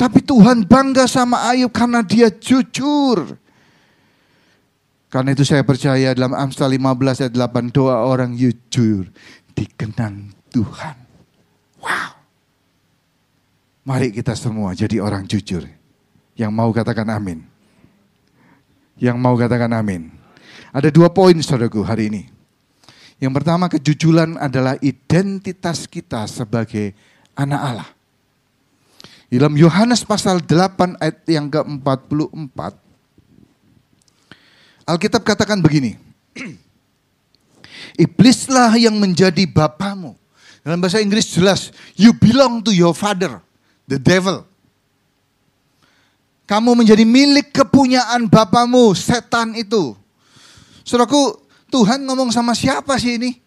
Tapi 0.00 0.24
Tuhan 0.24 0.64
bangga 0.64 1.04
sama 1.04 1.52
Ayub 1.52 1.68
karena 1.68 2.00
dia 2.00 2.32
jujur. 2.32 3.36
Karena 5.12 5.36
itu 5.36 5.44
saya 5.44 5.60
percaya 5.60 6.16
dalam 6.16 6.32
Amsal 6.32 6.72
15 6.72 7.28
ayat 7.28 7.34
8 7.36 7.68
doa 7.68 8.08
orang 8.08 8.32
jujur 8.32 9.12
dikenang 9.52 10.32
Tuhan. 10.48 10.96
Wow. 11.84 12.16
Mari 13.84 14.08
kita 14.16 14.32
semua 14.32 14.72
jadi 14.72 15.04
orang 15.04 15.28
jujur. 15.28 15.68
Yang 16.32 16.52
mau 16.56 16.72
katakan 16.72 17.04
amin. 17.12 17.44
Yang 18.96 19.16
mau 19.20 19.36
katakan 19.36 19.68
amin. 19.76 20.08
Ada 20.72 20.88
dua 20.88 21.12
poin 21.12 21.36
saudaraku 21.44 21.84
hari 21.84 22.08
ini. 22.08 22.22
Yang 23.20 23.32
pertama 23.36 23.68
kejujuran 23.68 24.40
adalah 24.40 24.80
identitas 24.80 25.84
kita 25.84 26.24
sebagai 26.24 26.96
anak 27.36 27.60
Allah. 27.60 27.99
Dalam 29.30 29.54
Yohanes 29.54 30.02
pasal 30.02 30.42
8 30.42 30.98
ayat 30.98 31.22
yang 31.30 31.46
ke-44. 31.46 32.58
Alkitab 34.90 35.22
katakan 35.22 35.62
begini. 35.62 35.94
Iblislah 38.04 38.74
yang 38.74 38.98
menjadi 38.98 39.46
bapamu. 39.46 40.18
Dalam 40.66 40.82
bahasa 40.82 40.98
Inggris 40.98 41.30
jelas, 41.30 41.70
you 41.94 42.10
belong 42.10 42.58
to 42.66 42.74
your 42.74 42.90
father, 42.90 43.38
the 43.86 44.02
devil. 44.02 44.42
Kamu 46.50 46.74
menjadi 46.74 47.06
milik 47.06 47.54
kepunyaan 47.54 48.26
bapamu, 48.26 48.90
setan 48.98 49.54
itu. 49.54 49.94
Saudaraku, 50.82 51.38
Tuhan 51.70 52.02
ngomong 52.02 52.34
sama 52.34 52.50
siapa 52.50 52.98
sih 52.98 53.14
ini? 53.14 53.38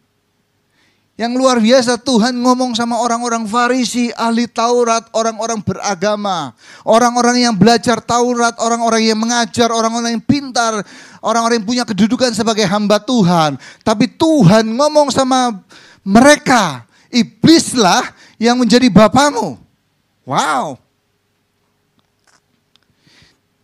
Yang 1.14 1.34
luar 1.38 1.62
biasa 1.62 2.02
Tuhan 2.02 2.34
ngomong 2.42 2.74
sama 2.74 2.98
orang-orang 2.98 3.46
Farisi, 3.46 4.10
ahli 4.18 4.50
Taurat, 4.50 5.06
orang-orang 5.14 5.62
beragama, 5.62 6.58
orang-orang 6.82 7.46
yang 7.46 7.54
belajar 7.54 8.02
Taurat, 8.02 8.58
orang-orang 8.58 9.06
yang 9.06 9.22
mengajar, 9.22 9.70
orang-orang 9.70 10.18
yang 10.18 10.26
pintar, 10.26 10.82
orang-orang 11.22 11.62
yang 11.62 11.70
punya 11.70 11.84
kedudukan 11.86 12.34
sebagai 12.34 12.66
hamba 12.66 12.98
Tuhan. 12.98 13.62
Tapi 13.86 14.10
Tuhan 14.10 14.66
ngomong 14.74 15.14
sama 15.14 15.54
mereka, 16.02 16.90
iblislah 17.14 18.10
yang 18.42 18.58
menjadi 18.58 18.90
bapamu. 18.90 19.62
Wow. 20.26 20.83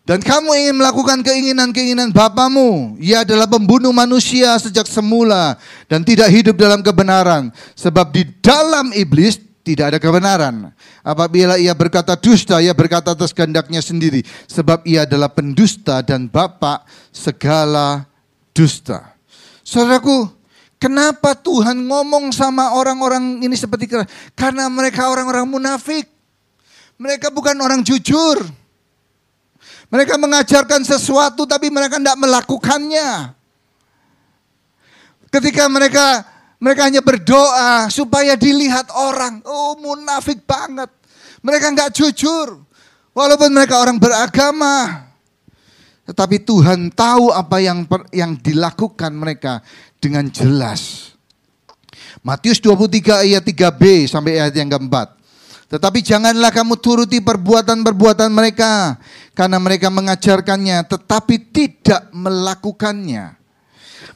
Dan 0.10 0.25
kamu 0.25 0.50
ingin 0.58 0.75
melakukan 0.82 1.22
keinginan-keinginan 1.22 2.10
bapamu. 2.10 2.98
Ia 2.98 3.22
adalah 3.22 3.46
pembunuh 3.46 3.94
manusia 3.94 4.58
sejak 4.58 4.89
semula 4.89 5.54
dan 5.86 6.01
tidak 6.01 6.34
hidup 6.34 6.58
dalam 6.58 6.82
kebenaran. 6.82 7.54
Sebab 7.78 8.10
di 8.10 8.25
dalam 8.42 8.89
iblis 8.98 9.38
tidak 9.62 9.94
ada 9.94 10.00
kebenaran. 10.01 10.74
Apabila 11.06 11.62
ia 11.62 11.78
berkata 11.78 12.18
dusta, 12.18 12.58
ia 12.58 12.74
berkata 12.74 13.13
atas 13.13 13.30
kehendaknya 13.38 13.86
sendiri. 13.86 14.25
Sebab 14.50 14.82
ia 14.82 15.06
adalah 15.06 15.30
pendusta 15.30 16.01
dan 16.01 16.25
bapak 16.25 16.89
segala 17.13 18.10
dusta. 18.50 19.13
Saudaraku, 19.62 20.25
kenapa 20.82 21.38
Tuhan 21.38 21.86
ngomong 21.86 22.34
sama 22.34 22.74
orang-orang 22.74 23.46
ini 23.46 23.54
seperti 23.54 23.86
Karena 24.34 24.74
mereka 24.74 25.06
orang-orang 25.06 25.46
munafik. 25.46 26.10
Mereka 26.98 27.30
bukan 27.30 27.62
orang 27.62 27.86
jujur. 27.86 28.59
Mereka 29.89 30.22
mengajarkan 30.22 30.86
sesuatu 30.86 31.50
tapi 31.50 31.74
mereka 31.74 31.98
tidak 31.98 32.17
melakukannya. 32.22 33.34
Ketika 35.29 35.65
mereka 35.69 36.25
mereka 36.62 36.81
hanya 36.86 37.01
berdoa 37.01 37.89
supaya 37.89 38.38
dilihat 38.38 38.93
orang. 38.93 39.41
Oh 39.46 39.74
munafik 39.81 40.46
banget. 40.46 40.89
Mereka 41.41 41.74
nggak 41.74 41.93
jujur. 41.96 42.62
Walaupun 43.17 43.50
mereka 43.50 43.81
orang 43.81 43.98
beragama. 43.98 45.10
Tetapi 46.05 46.41
Tuhan 46.41 46.89
tahu 46.89 47.29
apa 47.29 47.62
yang 47.62 47.86
yang 48.10 48.34
dilakukan 48.38 49.13
mereka 49.13 49.62
dengan 50.01 50.25
jelas. 50.29 51.13
Matius 52.25 52.58
23 52.60 53.29
ayat 53.29 53.43
3b 53.46 54.10
sampai 54.10 54.41
ayat 54.41 54.55
yang 54.58 54.74
keempat. 54.74 55.19
Tetapi 55.70 56.02
janganlah 56.02 56.50
kamu 56.50 56.82
turuti 56.82 57.22
perbuatan-perbuatan 57.22 58.34
mereka. 58.34 58.98
Karena 59.38 59.62
mereka 59.62 59.94
mengajarkannya 59.94 60.82
tetapi 60.90 61.36
tidak 61.54 62.10
melakukannya. 62.10 63.38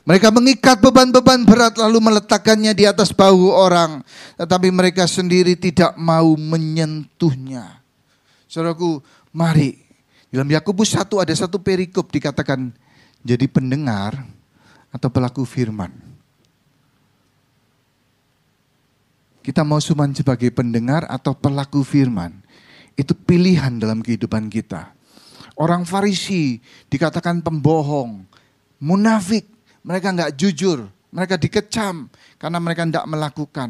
Mereka 0.04 0.36
mengikat 0.36 0.84
beban-beban 0.84 1.48
berat 1.48 1.80
lalu 1.80 2.02
meletakkannya 2.04 2.74
di 2.76 2.90
atas 2.90 3.14
bahu 3.14 3.54
orang. 3.54 4.02
Tetapi 4.36 4.68
mereka 4.74 5.08
sendiri 5.08 5.56
tidak 5.56 5.96
mau 5.96 6.34
menyentuhnya. 6.36 7.80
Saudaraku, 8.50 9.00
mari. 9.32 9.80
Dalam 10.34 10.50
Yakobus 10.50 10.98
1 10.98 11.06
ada 11.22 11.34
satu 11.38 11.62
perikop 11.62 12.10
dikatakan 12.10 12.74
jadi 13.22 13.46
pendengar 13.46 14.18
atau 14.90 15.08
pelaku 15.14 15.46
firman. 15.46 16.13
Kita 19.44 19.68
mau 19.68 19.84
cuma 19.84 20.08
sebagai 20.16 20.48
pendengar 20.56 21.04
atau 21.12 21.36
pelaku 21.36 21.84
firman. 21.84 22.32
Itu 22.96 23.12
pilihan 23.12 23.76
dalam 23.76 24.00
kehidupan 24.00 24.48
kita. 24.48 24.96
Orang 25.60 25.84
Farisi 25.84 26.64
dikatakan 26.88 27.44
pembohong, 27.44 28.24
munafik, 28.80 29.46
mereka 29.84 30.16
nggak 30.16 30.34
jujur, 30.40 30.88
mereka 31.12 31.36
dikecam 31.38 32.08
karena 32.40 32.58
mereka 32.58 32.88
tidak 32.88 33.06
melakukan. 33.06 33.70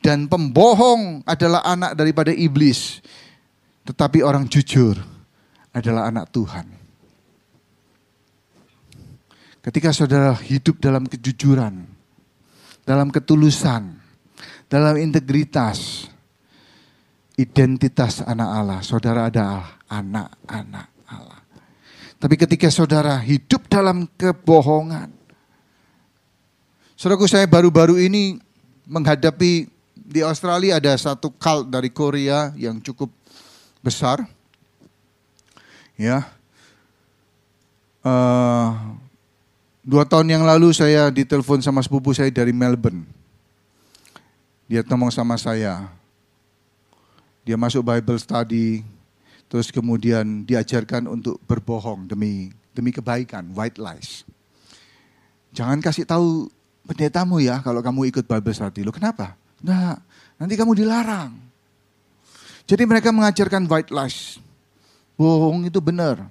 Dan 0.00 0.30
pembohong 0.30 1.26
adalah 1.28 1.60
anak 1.66 1.92
daripada 1.98 2.32
iblis. 2.32 3.04
Tetapi 3.84 4.24
orang 4.24 4.48
jujur 4.48 4.96
adalah 5.74 6.08
anak 6.08 6.32
Tuhan. 6.32 6.66
Ketika 9.60 9.92
saudara 9.92 10.32
hidup 10.40 10.80
dalam 10.80 11.04
kejujuran, 11.04 11.84
dalam 12.88 13.12
ketulusan, 13.12 13.99
dalam 14.70 14.94
integritas, 15.02 16.06
identitas 17.34 18.22
anak 18.22 18.50
Allah, 18.54 18.78
saudara 18.86 19.26
adalah 19.26 19.82
anak-anak 19.90 20.86
Allah. 21.10 21.40
Tapi 22.22 22.38
ketika 22.38 22.70
saudara 22.70 23.18
hidup 23.18 23.66
dalam 23.66 24.06
kebohongan, 24.14 25.10
saudaraku 26.94 27.26
saya 27.26 27.50
baru-baru 27.50 27.98
ini 27.98 28.38
menghadapi 28.86 29.66
di 29.98 30.20
Australia 30.22 30.78
ada 30.78 30.94
satu 30.94 31.34
cult 31.34 31.66
dari 31.66 31.90
Korea 31.90 32.54
yang 32.54 32.78
cukup 32.78 33.10
besar. 33.82 34.22
Ya, 35.98 36.30
uh, 38.06 38.96
dua 39.84 40.08
tahun 40.08 40.32
yang 40.32 40.44
lalu 40.46 40.72
saya 40.72 41.12
ditelepon 41.12 41.60
sama 41.60 41.84
sepupu 41.84 42.16
saya 42.16 42.32
dari 42.32 42.54
Melbourne. 42.56 43.19
Dia 44.70 44.86
ngomong 44.86 45.10
sama 45.10 45.34
saya. 45.34 45.90
Dia 47.42 47.58
masuk 47.58 47.82
Bible 47.82 48.22
study, 48.22 48.86
terus 49.50 49.74
kemudian 49.74 50.46
diajarkan 50.46 51.10
untuk 51.10 51.42
berbohong 51.42 52.06
demi 52.06 52.54
demi 52.70 52.94
kebaikan, 52.94 53.50
white 53.50 53.82
lies. 53.82 54.22
Jangan 55.50 55.82
kasih 55.82 56.06
tahu 56.06 56.46
pendetamu 56.86 57.42
ya 57.42 57.58
kalau 57.66 57.82
kamu 57.82 58.14
ikut 58.14 58.30
Bible 58.30 58.54
study. 58.54 58.86
Lo 58.86 58.94
kenapa? 58.94 59.34
Nah, 59.58 59.98
nanti 60.38 60.54
kamu 60.54 60.78
dilarang. 60.78 61.34
Jadi 62.62 62.86
mereka 62.86 63.10
mengajarkan 63.10 63.66
white 63.66 63.90
lies. 63.90 64.38
Bohong 65.18 65.66
itu 65.66 65.82
benar. 65.82 66.30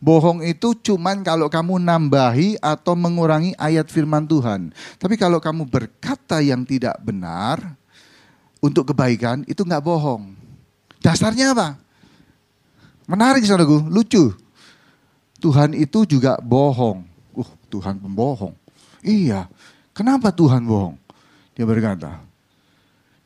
Bohong 0.00 0.40
itu 0.40 0.72
cuman 0.72 1.20
kalau 1.20 1.52
kamu 1.52 1.76
nambahi 1.76 2.56
atau 2.64 2.96
mengurangi 2.96 3.52
ayat 3.60 3.92
firman 3.92 4.24
Tuhan. 4.24 4.72
Tapi 4.96 5.20
kalau 5.20 5.36
kamu 5.36 5.68
berkata 5.68 6.40
yang 6.40 6.64
tidak 6.64 6.96
benar 7.04 7.76
untuk 8.64 8.88
kebaikan, 8.88 9.44
itu 9.44 9.60
nggak 9.60 9.84
bohong. 9.84 10.32
Dasarnya 11.04 11.52
apa? 11.52 11.76
Menarik 13.04 13.44
saudaraku, 13.44 13.92
lucu. 13.92 14.32
Tuhan 15.36 15.76
itu 15.76 16.08
juga 16.08 16.40
bohong. 16.40 17.04
Uh, 17.36 17.50
Tuhan 17.68 18.00
pembohong. 18.00 18.56
Iya, 19.04 19.48
kenapa 19.92 20.32
Tuhan 20.32 20.64
bohong? 20.64 20.96
Dia 21.56 21.68
berkata, 21.68 22.24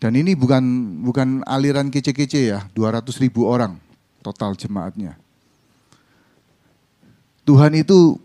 dan 0.02 0.12
ini 0.14 0.34
bukan 0.34 0.62
bukan 1.06 1.42
aliran 1.46 1.90
kece-kece 1.90 2.50
ya, 2.50 2.60
200 2.74 3.06
ribu 3.22 3.46
orang 3.46 3.78
total 4.22 4.58
jemaatnya. 4.58 5.18
Tuhan 7.44 7.72
itu 7.76 8.16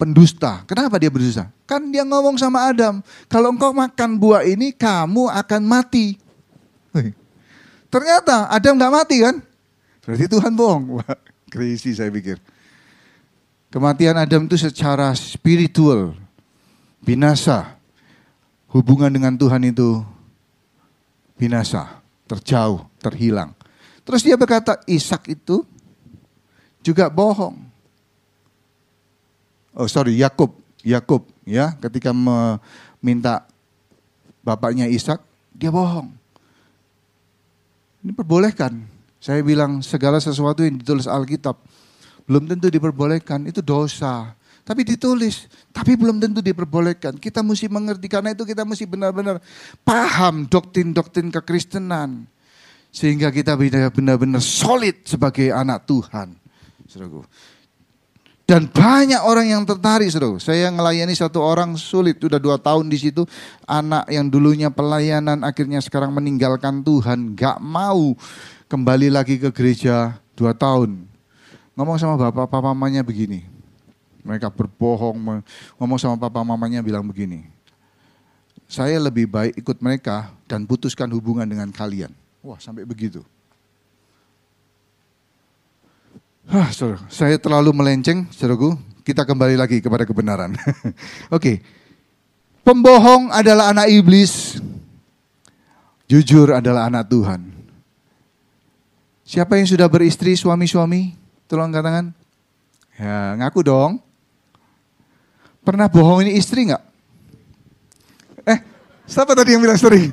pendusta. 0.00 0.64
Kenapa 0.64 0.96
dia 0.98 1.12
berdusta? 1.12 1.52
Kan 1.64 1.88
dia 1.92 2.04
ngomong 2.04 2.36
sama 2.36 2.68
Adam, 2.68 3.00
kalau 3.28 3.52
engkau 3.52 3.72
makan 3.72 4.16
buah 4.20 4.44
ini 4.44 4.72
kamu 4.72 5.30
akan 5.30 5.62
mati. 5.64 6.20
Ternyata 7.92 8.50
Adam 8.50 8.74
nggak 8.74 8.92
mati 8.92 9.16
kan? 9.22 9.38
Berarti 10.04 10.26
Tuhan 10.26 10.52
bohong. 10.52 10.98
Wah, 11.00 11.16
crazy 11.48 11.94
saya 11.94 12.10
pikir. 12.10 12.36
Kematian 13.70 14.18
Adam 14.18 14.46
itu 14.46 14.58
secara 14.58 15.14
spiritual, 15.14 16.14
binasa. 17.02 17.74
Hubungan 18.70 19.10
dengan 19.10 19.38
Tuhan 19.38 19.62
itu 19.70 20.02
binasa, 21.38 22.02
terjauh, 22.26 22.82
terhilang. 22.98 23.54
Terus 24.02 24.26
dia 24.26 24.34
berkata, 24.34 24.82
Ishak 24.84 25.30
itu 25.30 25.62
juga 26.82 27.06
bohong. 27.06 27.73
Oh 29.74 29.90
sorry, 29.90 30.14
Yakub, 30.14 30.54
Yakub 30.86 31.26
ya, 31.42 31.74
ketika 31.82 32.14
meminta 32.14 33.42
bapaknya 34.46 34.86
Ishak, 34.86 35.18
dia 35.50 35.74
bohong. 35.74 36.14
Ini 38.06 38.14
perbolehkan. 38.14 38.86
Saya 39.18 39.40
bilang 39.40 39.82
segala 39.82 40.20
sesuatu 40.20 40.62
yang 40.62 40.78
ditulis 40.78 41.08
Alkitab 41.08 41.56
belum 42.28 42.48
tentu 42.48 42.68
diperbolehkan, 42.72 43.44
itu 43.48 43.60
dosa. 43.60 44.32
Tapi 44.64 44.80
ditulis, 44.80 45.44
tapi 45.76 45.92
belum 45.92 46.16
tentu 46.16 46.40
diperbolehkan. 46.40 47.20
Kita 47.20 47.44
mesti 47.44 47.68
mengerti, 47.68 48.08
karena 48.08 48.32
itu 48.32 48.48
kita 48.48 48.64
mesti 48.64 48.88
benar-benar 48.88 49.40
paham 49.84 50.48
doktrin-doktrin 50.48 51.28
kekristenan. 51.28 52.24
Sehingga 52.88 53.28
kita 53.28 53.58
benar-benar 53.92 54.40
solid 54.40 55.04
sebagai 55.04 55.52
anak 55.52 55.84
Tuhan. 55.84 56.32
Dan 58.44 58.68
banyak 58.68 59.24
orang 59.24 59.48
yang 59.48 59.64
tertarik, 59.64 60.12
saudara. 60.12 60.36
Saya 60.36 60.68
melayani 60.68 61.16
satu 61.16 61.40
orang 61.40 61.80
sulit, 61.80 62.20
sudah 62.20 62.36
dua 62.36 62.60
tahun 62.60 62.92
di 62.92 63.00
situ. 63.00 63.24
Anak 63.64 64.04
yang 64.12 64.28
dulunya 64.28 64.68
pelayanan, 64.68 65.40
akhirnya 65.40 65.80
sekarang 65.80 66.12
meninggalkan 66.12 66.84
Tuhan. 66.84 67.32
Gak 67.32 67.56
mau 67.64 68.12
kembali 68.68 69.08
lagi 69.08 69.40
ke 69.40 69.48
gereja 69.48 70.20
dua 70.36 70.52
tahun. 70.52 71.08
Ngomong 71.72 71.96
sama 71.96 72.20
bapak, 72.20 72.44
papa 72.44 72.68
mamanya 72.68 73.00
begini. 73.00 73.48
Mereka 74.20 74.52
berbohong, 74.52 75.40
ngomong 75.80 75.98
sama 75.98 76.20
papa 76.20 76.44
mamanya 76.44 76.84
bilang 76.84 77.08
begini. 77.08 77.48
Saya 78.68 79.00
lebih 79.00 79.24
baik 79.24 79.56
ikut 79.56 79.80
mereka 79.80 80.32
dan 80.44 80.68
putuskan 80.68 81.08
hubungan 81.16 81.48
dengan 81.48 81.72
kalian. 81.72 82.12
Wah 82.44 82.60
sampai 82.60 82.84
begitu. 82.84 83.24
Hah, 86.44 86.68
saudara, 86.68 87.00
saya 87.08 87.40
terlalu 87.40 87.72
melenceng, 87.72 88.28
saudaraku. 88.28 88.76
Kita 89.04 89.24
kembali 89.24 89.56
lagi 89.56 89.80
kepada 89.80 90.04
kebenaran. 90.08 90.56
Oke, 90.56 90.88
okay. 91.28 91.56
pembohong 92.64 93.32
adalah 93.32 93.72
anak 93.72 93.92
iblis, 93.92 94.60
jujur 96.08 96.56
adalah 96.56 96.88
anak 96.88 97.08
Tuhan. 97.08 97.40
Siapa 99.24 99.56
yang 99.56 99.68
sudah 99.68 99.88
beristri 99.88 100.36
suami-suami? 100.36 101.16
Tolong 101.48 101.72
katakan. 101.72 102.12
Ya, 103.00 103.36
ngaku 103.40 103.64
dong. 103.64 103.92
Pernah 105.64 105.88
bohongin 105.88 106.36
istri 106.36 106.68
nggak? 106.68 106.84
Eh, 108.44 108.58
siapa 109.08 109.32
tadi 109.32 109.56
yang 109.56 109.64
bilang 109.64 109.80
sering? 109.80 110.12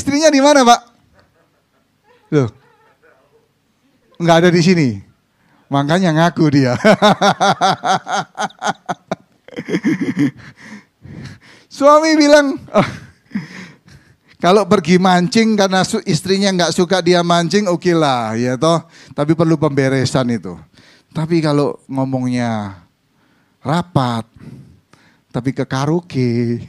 Istrinya 0.00 0.32
di 0.32 0.40
mana, 0.40 0.64
Pak? 0.64 0.80
Loh. 2.32 2.57
Nggak 4.18 4.36
ada 4.44 4.50
di 4.50 4.62
sini. 4.62 4.98
Makanya 5.70 6.10
ngaku 6.16 6.44
dia. 6.50 6.74
Suami 11.78 12.16
bilang, 12.18 12.58
oh, 12.74 12.88
kalau 14.38 14.66
pergi 14.66 14.98
mancing 14.98 15.54
karena 15.54 15.82
istrinya 16.06 16.50
nggak 16.54 16.74
suka 16.74 17.02
dia 17.02 17.22
mancing, 17.26 17.66
oke 17.66 17.82
okay 17.84 17.94
lah, 17.94 18.34
ya 18.34 18.58
toh. 18.58 18.82
Tapi 19.14 19.34
perlu 19.34 19.58
pemberesan 19.58 20.30
itu. 20.30 20.58
Tapi 21.10 21.42
kalau 21.42 21.78
ngomongnya 21.90 22.82
rapat, 23.62 24.24
tapi 25.34 25.50
ke 25.50 25.66
karaoke, 25.66 26.62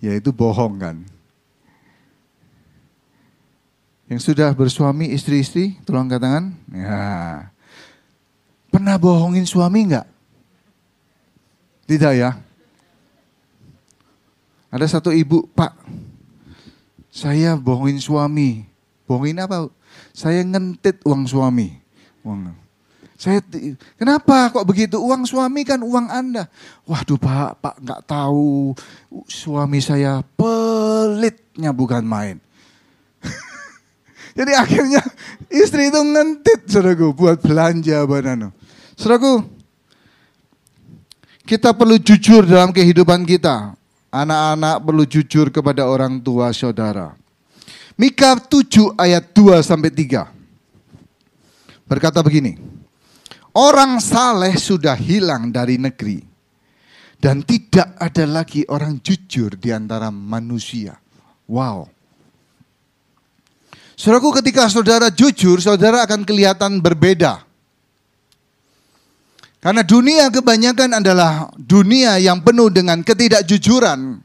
ya 0.00 0.16
itu 0.16 0.32
bohong 0.32 0.80
kan. 0.80 0.96
Yang 4.12 4.28
sudah 4.28 4.52
bersuami 4.52 5.08
istri-istri, 5.08 5.80
tolong 5.88 6.04
katakan, 6.04 6.52
ya. 6.68 7.48
Pernah 8.68 9.00
bohongin 9.00 9.48
suami 9.48 9.88
enggak? 9.88 10.04
Tidak 11.88 12.12
ya? 12.12 12.36
Ada 14.68 15.00
satu 15.00 15.16
ibu, 15.16 15.48
Pak, 15.56 15.72
saya 17.08 17.56
bohongin 17.56 17.96
suami. 18.04 18.68
Bohongin 19.08 19.40
apa? 19.40 19.72
Saya 20.12 20.44
ngentit 20.44 21.00
uang 21.08 21.24
suami. 21.24 21.72
Uang. 22.20 22.52
Saya 23.16 23.40
kenapa 23.96 24.52
kok 24.52 24.68
begitu? 24.68 25.00
Uang 25.00 25.24
suami 25.24 25.64
kan 25.64 25.80
uang 25.80 26.12
Anda. 26.12 26.52
Waduh 26.84 27.16
Pak, 27.16 27.64
Pak 27.64 27.76
nggak 27.80 28.02
tahu 28.04 28.76
suami 29.24 29.80
saya 29.80 30.20
pelitnya 30.36 31.72
bukan 31.72 32.04
main. 32.04 32.51
Jadi 34.32 34.52
akhirnya 34.56 35.02
istri 35.52 35.92
itu 35.92 36.00
ngentit 36.00 36.64
saudaraku 36.68 37.12
buat 37.12 37.38
belanja 37.44 38.00
banano. 38.08 38.56
Saudaraku, 38.96 39.44
kita 41.44 41.76
perlu 41.76 42.00
jujur 42.00 42.48
dalam 42.48 42.72
kehidupan 42.72 43.28
kita. 43.28 43.76
Anak-anak 44.12 44.76
perlu 44.84 45.04
jujur 45.08 45.48
kepada 45.48 45.88
orang 45.88 46.20
tua 46.20 46.52
saudara. 46.52 47.16
Mika 47.96 48.36
7 48.36 48.96
ayat 48.96 49.32
2 49.36 49.60
sampai 49.60 49.88
3. 49.92 50.28
Berkata 51.88 52.24
begini. 52.24 52.56
Orang 53.52 54.00
saleh 54.00 54.56
sudah 54.56 54.96
hilang 54.96 55.52
dari 55.52 55.76
negeri. 55.76 56.24
Dan 57.20 57.44
tidak 57.44 57.94
ada 58.00 58.24
lagi 58.26 58.66
orang 58.66 58.98
jujur 58.98 59.54
di 59.54 59.70
antara 59.70 60.08
manusia. 60.10 60.98
Wow. 61.46 61.86
Saudaraku 63.96 64.40
ketika 64.40 64.66
saudara 64.72 65.12
jujur, 65.12 65.60
saudara 65.60 66.02
akan 66.02 66.24
kelihatan 66.24 66.80
berbeda. 66.80 67.44
Karena 69.62 69.86
dunia 69.86 70.26
kebanyakan 70.26 70.98
adalah 70.98 71.46
dunia 71.54 72.18
yang 72.18 72.42
penuh 72.42 72.66
dengan 72.66 72.98
ketidakjujuran. 73.06 74.18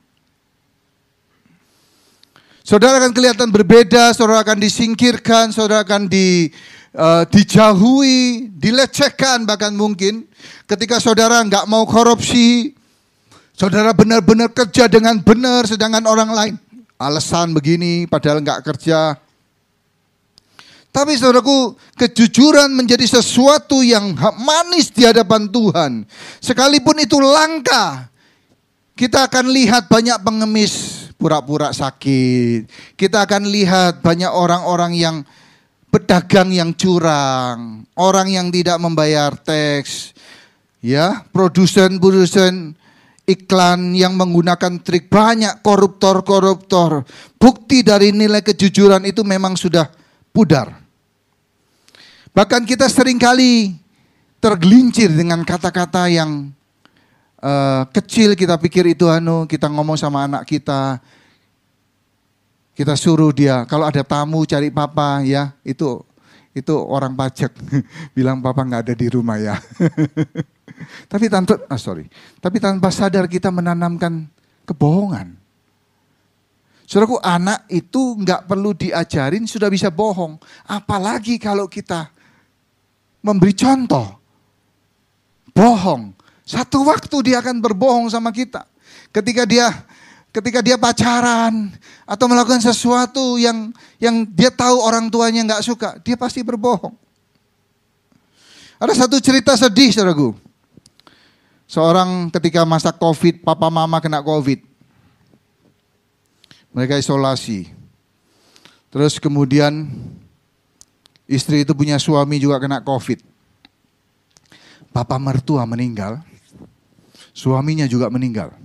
Saudara 2.66 3.00
akan 3.00 3.14
kelihatan 3.14 3.54
berbeda, 3.54 4.12
saudara 4.18 4.42
akan 4.42 4.60
disingkirkan, 4.60 5.54
saudara 5.54 5.86
akan 5.86 6.10
di, 6.10 6.52
uh, 6.98 7.24
dijauhi, 7.30 8.50
dilecehkan 8.50 9.46
bahkan 9.46 9.72
mungkin. 9.78 10.26
Ketika 10.68 11.00
saudara 11.00 11.40
nggak 11.46 11.64
mau 11.70 11.86
korupsi, 11.86 12.76
saudara 13.56 13.94
benar-benar 13.96 14.52
kerja 14.52 14.90
dengan 14.92 15.22
benar, 15.22 15.64
sedangkan 15.70 16.04
orang 16.10 16.34
lain 16.34 16.54
alasan 16.98 17.54
begini, 17.54 18.10
padahal 18.10 18.42
nggak 18.42 18.66
kerja, 18.66 19.16
tapi 20.98 21.14
saudaraku, 21.14 21.78
kejujuran 21.94 22.74
menjadi 22.74 23.06
sesuatu 23.06 23.86
yang 23.86 24.18
manis 24.42 24.90
di 24.90 25.06
hadapan 25.06 25.46
Tuhan. 25.46 26.10
Sekalipun 26.42 26.98
itu 26.98 27.22
langka, 27.22 28.10
kita 28.98 29.30
akan 29.30 29.54
lihat 29.54 29.86
banyak 29.94 30.18
pengemis 30.26 31.06
pura-pura 31.14 31.70
sakit. 31.70 32.66
Kita 32.98 33.30
akan 33.30 33.46
lihat 33.46 34.02
banyak 34.02 34.34
orang-orang 34.34 34.98
yang 34.98 35.22
pedagang 35.94 36.50
yang 36.50 36.74
curang, 36.74 37.86
orang 37.94 38.34
yang 38.34 38.50
tidak 38.50 38.82
membayar 38.82 39.38
teks, 39.38 40.18
ya, 40.82 41.22
produsen-produsen 41.30 42.74
iklan 43.30 43.94
yang 43.94 44.18
menggunakan 44.18 44.82
trik 44.82 45.14
banyak 45.14 45.62
koruptor-koruptor. 45.62 47.06
Bukti 47.38 47.86
dari 47.86 48.10
nilai 48.10 48.42
kejujuran 48.42 49.06
itu 49.06 49.22
memang 49.22 49.54
sudah 49.54 49.94
pudar. 50.34 50.87
Bahkan 52.38 52.70
kita 52.70 52.86
sering 52.86 53.18
kali 53.18 53.74
tergelincir 54.38 55.10
dengan 55.10 55.42
kata-kata 55.42 56.06
yang 56.06 56.54
uh, 57.42 57.82
kecil. 57.90 58.38
Kita 58.38 58.62
pikir 58.62 58.94
itu 58.94 59.10
anu, 59.10 59.50
kita 59.50 59.66
ngomong 59.66 59.98
sama 59.98 60.30
anak 60.30 60.46
kita, 60.46 61.02
kita 62.78 62.94
suruh 62.94 63.34
dia 63.34 63.66
kalau 63.66 63.90
ada 63.90 64.06
tamu 64.06 64.46
cari 64.46 64.70
papa 64.70 65.26
ya. 65.26 65.58
Itu 65.66 66.06
itu 66.54 66.78
orang 66.78 67.18
pajak. 67.18 67.58
Bilang 68.18 68.38
papa 68.46 68.62
nggak 68.62 68.86
ada 68.86 68.94
di 68.94 69.10
rumah 69.10 69.42
ya. 69.42 69.58
tapi 71.12 71.34
tanpa 71.34 71.58
ah 71.66 71.82
sorry, 71.82 72.06
tapi 72.38 72.62
tanpa 72.62 72.94
sadar 72.94 73.26
kita 73.26 73.50
menanamkan 73.50 74.30
kebohongan. 74.70 75.34
Saudaraku 76.86 77.18
anak 77.18 77.66
itu 77.74 78.14
nggak 78.14 78.46
perlu 78.46 78.78
diajarin 78.78 79.50
sudah 79.50 79.74
bisa 79.74 79.90
bohong, 79.90 80.38
apalagi 80.70 81.42
kalau 81.42 81.66
kita 81.66 82.14
memberi 83.22 83.54
contoh. 83.54 84.18
Bohong. 85.52 86.14
Satu 86.48 86.88
waktu 86.88 87.32
dia 87.32 87.44
akan 87.44 87.60
berbohong 87.60 88.08
sama 88.08 88.32
kita. 88.32 88.64
Ketika 89.12 89.44
dia 89.44 89.68
ketika 90.32 90.62
dia 90.62 90.78
pacaran 90.78 91.74
atau 92.06 92.26
melakukan 92.30 92.62
sesuatu 92.62 93.42
yang 93.42 93.74
yang 93.98 94.22
dia 94.24 94.54
tahu 94.54 94.80
orang 94.80 95.10
tuanya 95.10 95.44
nggak 95.44 95.66
suka, 95.66 95.90
dia 96.06 96.14
pasti 96.14 96.46
berbohong. 96.46 96.94
Ada 98.78 98.94
satu 98.94 99.18
cerita 99.18 99.58
sedih, 99.58 99.90
saudaraku. 99.90 100.38
Seorang 101.66 102.30
ketika 102.30 102.64
masa 102.64 102.94
COVID, 102.94 103.42
papa 103.42 103.68
mama 103.74 103.98
kena 103.98 104.22
COVID. 104.22 104.62
Mereka 106.72 107.02
isolasi. 107.02 107.74
Terus 108.94 109.18
kemudian 109.18 109.90
Istri 111.28 111.68
itu 111.68 111.76
punya 111.76 112.00
suami 112.00 112.40
juga 112.40 112.56
kena 112.56 112.80
COVID. 112.80 113.20
Bapak 114.96 115.20
mertua 115.20 115.68
meninggal, 115.68 116.24
suaminya 117.36 117.84
juga 117.84 118.08
meninggal. 118.08 118.56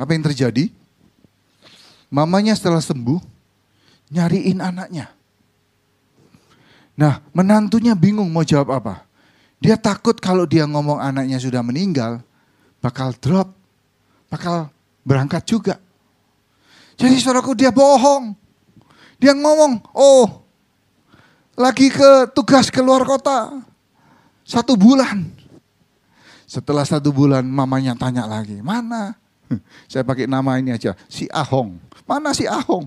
Apa 0.00 0.16
yang 0.16 0.24
terjadi? 0.24 0.72
Mamanya 2.08 2.56
setelah 2.56 2.80
sembuh, 2.80 3.20
nyariin 4.08 4.58
anaknya. 4.58 5.12
Nah, 6.96 7.20
menantunya 7.36 7.92
bingung 7.92 8.32
mau 8.32 8.44
jawab 8.44 8.72
apa. 8.72 9.04
Dia 9.62 9.78
takut 9.78 10.16
kalau 10.18 10.48
dia 10.48 10.66
ngomong 10.66 10.98
anaknya 10.98 11.38
sudah 11.38 11.62
meninggal, 11.62 12.24
bakal 12.82 13.14
drop, 13.20 13.52
bakal 14.26 14.72
berangkat 15.06 15.44
juga. 15.46 15.76
Jadi 16.98 17.20
saudaraku 17.20 17.54
dia 17.54 17.70
bohong. 17.70 18.34
Dia 19.22 19.38
ngomong, 19.38 19.78
oh 19.94 20.41
lagi 21.56 21.92
ke 21.92 22.30
tugas 22.32 22.72
keluar 22.72 23.04
kota. 23.04 23.62
Satu 24.42 24.74
bulan. 24.74 25.30
Setelah 26.44 26.84
satu 26.84 27.08
bulan 27.14 27.46
mamanya 27.46 27.96
tanya 27.96 28.28
lagi, 28.28 28.60
mana? 28.60 29.16
Saya 29.90 30.04
pakai 30.04 30.28
nama 30.28 30.60
ini 30.60 30.74
aja, 30.74 30.92
si 31.08 31.24
Ahong. 31.32 31.80
Mana 32.04 32.36
si 32.36 32.44
Ahong? 32.44 32.84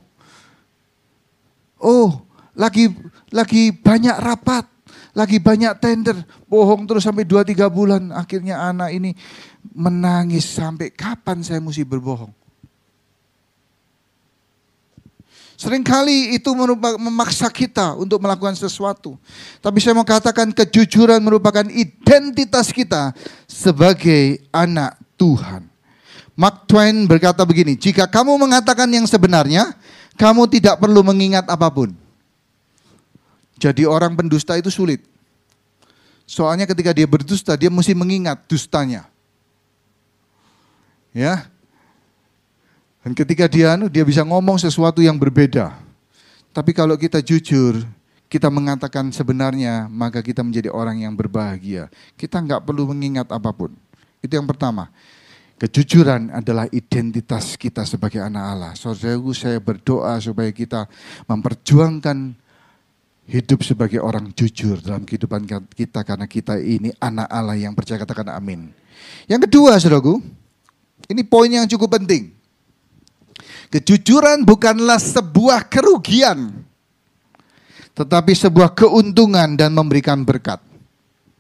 Oh, 1.82 2.22
lagi 2.54 2.94
lagi 3.34 3.74
banyak 3.74 4.16
rapat, 4.22 4.70
lagi 5.18 5.42
banyak 5.42 5.74
tender, 5.82 6.18
bohong 6.46 6.86
terus 6.86 7.10
sampai 7.10 7.26
2-3 7.26 7.66
bulan. 7.74 8.14
Akhirnya 8.14 8.70
anak 8.70 8.94
ini 8.94 9.18
menangis 9.74 10.46
sampai 10.46 10.94
kapan 10.94 11.42
saya 11.42 11.58
mesti 11.58 11.82
berbohong? 11.82 12.45
Seringkali 15.56 16.36
itu 16.36 16.52
memaksa 17.00 17.48
kita 17.48 17.96
untuk 17.96 18.20
melakukan 18.20 18.60
sesuatu. 18.60 19.16
Tapi 19.64 19.80
saya 19.80 19.96
mau 19.96 20.04
katakan 20.04 20.52
kejujuran 20.52 21.24
merupakan 21.24 21.64
identitas 21.72 22.76
kita 22.76 23.16
sebagai 23.48 24.44
anak 24.52 25.00
Tuhan. 25.16 25.64
Mark 26.36 26.68
Twain 26.68 27.08
berkata 27.08 27.48
begini, 27.48 27.80
jika 27.80 28.04
kamu 28.04 28.36
mengatakan 28.36 28.92
yang 28.92 29.08
sebenarnya, 29.08 29.72
kamu 30.20 30.52
tidak 30.52 30.76
perlu 30.76 31.00
mengingat 31.00 31.48
apa 31.48 31.72
pun. 31.72 31.96
Jadi 33.56 33.88
orang 33.88 34.12
pendusta 34.20 34.60
itu 34.60 34.68
sulit. 34.68 35.00
Soalnya 36.28 36.68
ketika 36.68 36.92
dia 36.92 37.08
berdusta, 37.08 37.56
dia 37.56 37.72
mesti 37.72 37.96
mengingat 37.96 38.44
dustanya. 38.52 39.08
Ya, 41.16 41.48
dan 43.06 43.14
ketika 43.14 43.46
dia 43.46 43.78
dia 43.86 44.02
bisa 44.02 44.26
ngomong 44.26 44.58
sesuatu 44.58 44.98
yang 44.98 45.14
berbeda. 45.14 45.78
Tapi 46.50 46.74
kalau 46.74 46.98
kita 46.98 47.22
jujur, 47.22 47.86
kita 48.26 48.50
mengatakan 48.50 49.14
sebenarnya, 49.14 49.86
maka 49.86 50.26
kita 50.26 50.42
menjadi 50.42 50.74
orang 50.74 51.06
yang 51.06 51.14
berbahagia. 51.14 51.86
Kita 52.18 52.42
nggak 52.42 52.66
perlu 52.66 52.90
mengingat 52.90 53.30
apa 53.30 53.54
pun. 53.54 53.78
Itu 54.26 54.34
yang 54.34 54.50
pertama. 54.50 54.90
Kejujuran 55.62 56.34
adalah 56.34 56.66
identitas 56.74 57.54
kita 57.56 57.86
sebagai 57.86 58.26
anak 58.26 58.44
Allah. 58.44 58.72
Saudaraku, 58.74 59.38
saya 59.38 59.62
berdoa 59.62 60.18
supaya 60.18 60.50
kita 60.50 60.90
memperjuangkan 61.30 62.34
hidup 63.30 63.62
sebagai 63.62 64.02
orang 64.02 64.34
jujur 64.34 64.82
dalam 64.82 65.06
kehidupan 65.06 65.46
kita 65.78 66.02
karena 66.02 66.26
kita 66.26 66.58
ini 66.58 66.90
anak 66.98 67.30
Allah 67.30 67.56
yang 67.56 67.78
percaya 67.78 68.02
katakan 68.02 68.34
amin. 68.34 68.74
Yang 69.30 69.48
kedua, 69.48 69.78
saudaraku, 69.78 70.20
ini 71.08 71.22
poin 71.22 71.48
yang 71.54 71.70
cukup 71.70 72.02
penting. 72.02 72.35
Kejujuran 73.74 74.46
bukanlah 74.46 75.02
sebuah 75.02 75.68
kerugian, 75.68 76.64
tetapi 77.98 78.32
sebuah 78.36 78.76
keuntungan 78.78 79.58
dan 79.58 79.74
memberikan 79.74 80.22
berkat. 80.22 80.62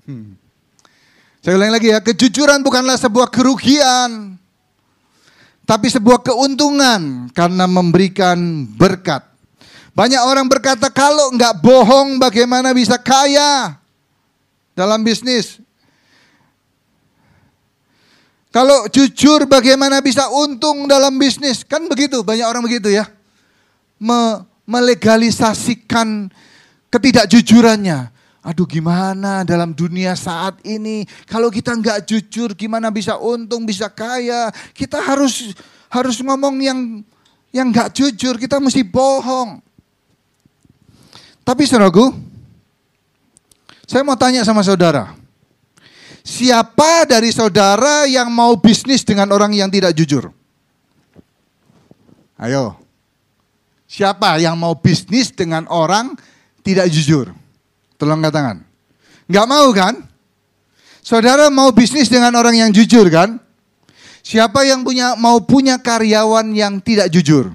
Hmm. 0.05 0.35
Saya 1.45 1.61
ulangi 1.61 1.73
lagi 1.77 1.88
ya, 1.93 1.99
kejujuran 2.01 2.65
bukanlah 2.65 2.97
sebuah 2.97 3.29
kerugian, 3.29 4.33
tapi 5.65 5.89
sebuah 5.89 6.25
keuntungan 6.25 7.29
karena 7.33 7.65
memberikan 7.69 8.65
berkat. 8.77 9.21
Banyak 9.95 10.21
orang 10.25 10.45
berkata 10.51 10.91
kalau 10.91 11.31
nggak 11.33 11.63
bohong 11.63 12.19
bagaimana 12.19 12.75
bisa 12.75 12.99
kaya 12.99 13.79
dalam 14.75 15.01
bisnis. 15.01 15.63
Kalau 18.55 18.87
jujur 18.87 19.43
bagaimana 19.51 19.99
bisa 19.99 20.31
untung 20.31 20.87
dalam 20.87 21.19
bisnis? 21.19 21.67
Kan 21.67 21.91
begitu, 21.91 22.23
banyak 22.23 22.47
orang 22.47 22.63
begitu 22.63 22.87
ya. 22.87 23.03
Me 23.99 24.47
melegalisasikan 24.63 26.31
ketidakjujurannya. 26.87 28.15
Aduh 28.45 28.63
gimana 28.63 29.43
dalam 29.43 29.75
dunia 29.75 30.15
saat 30.15 30.61
ini 30.63 31.03
kalau 31.27 31.51
kita 31.51 31.73
nggak 31.75 32.07
jujur 32.07 32.53
gimana 32.53 32.93
bisa 32.93 33.17
untung 33.17 33.65
bisa 33.65 33.89
kaya 33.89 34.53
kita 34.71 35.01
harus 35.01 35.57
harus 35.89 36.21
ngomong 36.21 36.55
yang 36.61 36.79
yang 37.49 37.73
nggak 37.73 37.91
jujur 37.91 38.39
kita 38.39 38.61
mesti 38.63 38.85
bohong. 38.87 39.59
Tapi 41.43 41.61
saudaraku, 41.67 42.09
saya 43.83 44.01
mau 44.01 44.17
tanya 44.17 44.41
sama 44.47 44.63
saudara, 44.65 45.13
Siapa 46.25 47.05
dari 47.05 47.29
saudara 47.29 48.09
yang 48.09 48.33
mau 48.33 48.57
bisnis 48.57 49.05
dengan 49.05 49.29
orang 49.29 49.53
yang 49.53 49.69
tidak 49.69 49.93
jujur? 49.93 50.33
Ayo. 52.41 52.81
Siapa 53.85 54.41
yang 54.41 54.57
mau 54.57 54.73
bisnis 54.73 55.29
dengan 55.29 55.69
orang 55.69 56.17
tidak 56.65 56.89
jujur? 56.89 57.29
Tolong 58.01 58.25
angkat 58.25 58.33
tangan. 58.33 58.57
Nggak 59.29 59.47
mau 59.47 59.69
kan? 59.69 59.93
Saudara 61.05 61.53
mau 61.53 61.69
bisnis 61.69 62.09
dengan 62.09 62.33
orang 62.33 62.57
yang 62.57 62.73
jujur 62.73 63.05
kan? 63.13 63.38
Siapa 64.25 64.65
yang 64.65 64.81
punya 64.81 65.13
mau 65.13 65.38
punya 65.45 65.77
karyawan 65.77 66.49
yang 66.57 66.81
tidak 66.81 67.13
jujur? 67.13 67.53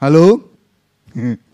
Halo? 0.00 0.48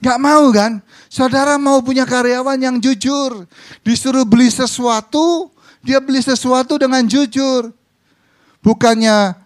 Gak 0.00 0.16
mau 0.16 0.48
kan? 0.48 0.80
Saudara 1.12 1.60
mau 1.60 1.84
punya 1.84 2.08
karyawan 2.08 2.56
yang 2.56 2.76
jujur. 2.80 3.44
Disuruh 3.84 4.24
beli 4.24 4.48
sesuatu, 4.48 5.52
dia 5.84 6.00
beli 6.00 6.24
sesuatu 6.24 6.80
dengan 6.80 7.04
jujur. 7.04 7.68
Bukannya 8.64 9.36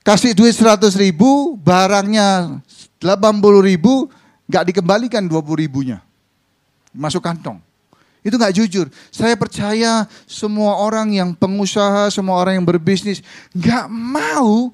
kasih 0.00 0.32
duit 0.32 0.56
100 0.56 0.96
ribu, 0.96 1.56
barangnya 1.60 2.60
80 3.00 3.60
ribu, 3.60 4.08
gak 4.48 4.72
dikembalikan 4.72 5.24
20 5.28 5.60
ribunya. 5.60 6.00
Masuk 6.96 7.20
kantong. 7.20 7.60
Itu 8.24 8.40
nggak 8.40 8.56
jujur. 8.56 8.88
Saya 9.12 9.36
percaya 9.36 10.08
semua 10.24 10.80
orang 10.80 11.12
yang 11.12 11.36
pengusaha, 11.36 12.08
semua 12.08 12.40
orang 12.40 12.56
yang 12.56 12.64
berbisnis 12.64 13.20
nggak 13.52 13.84
mau 13.92 14.72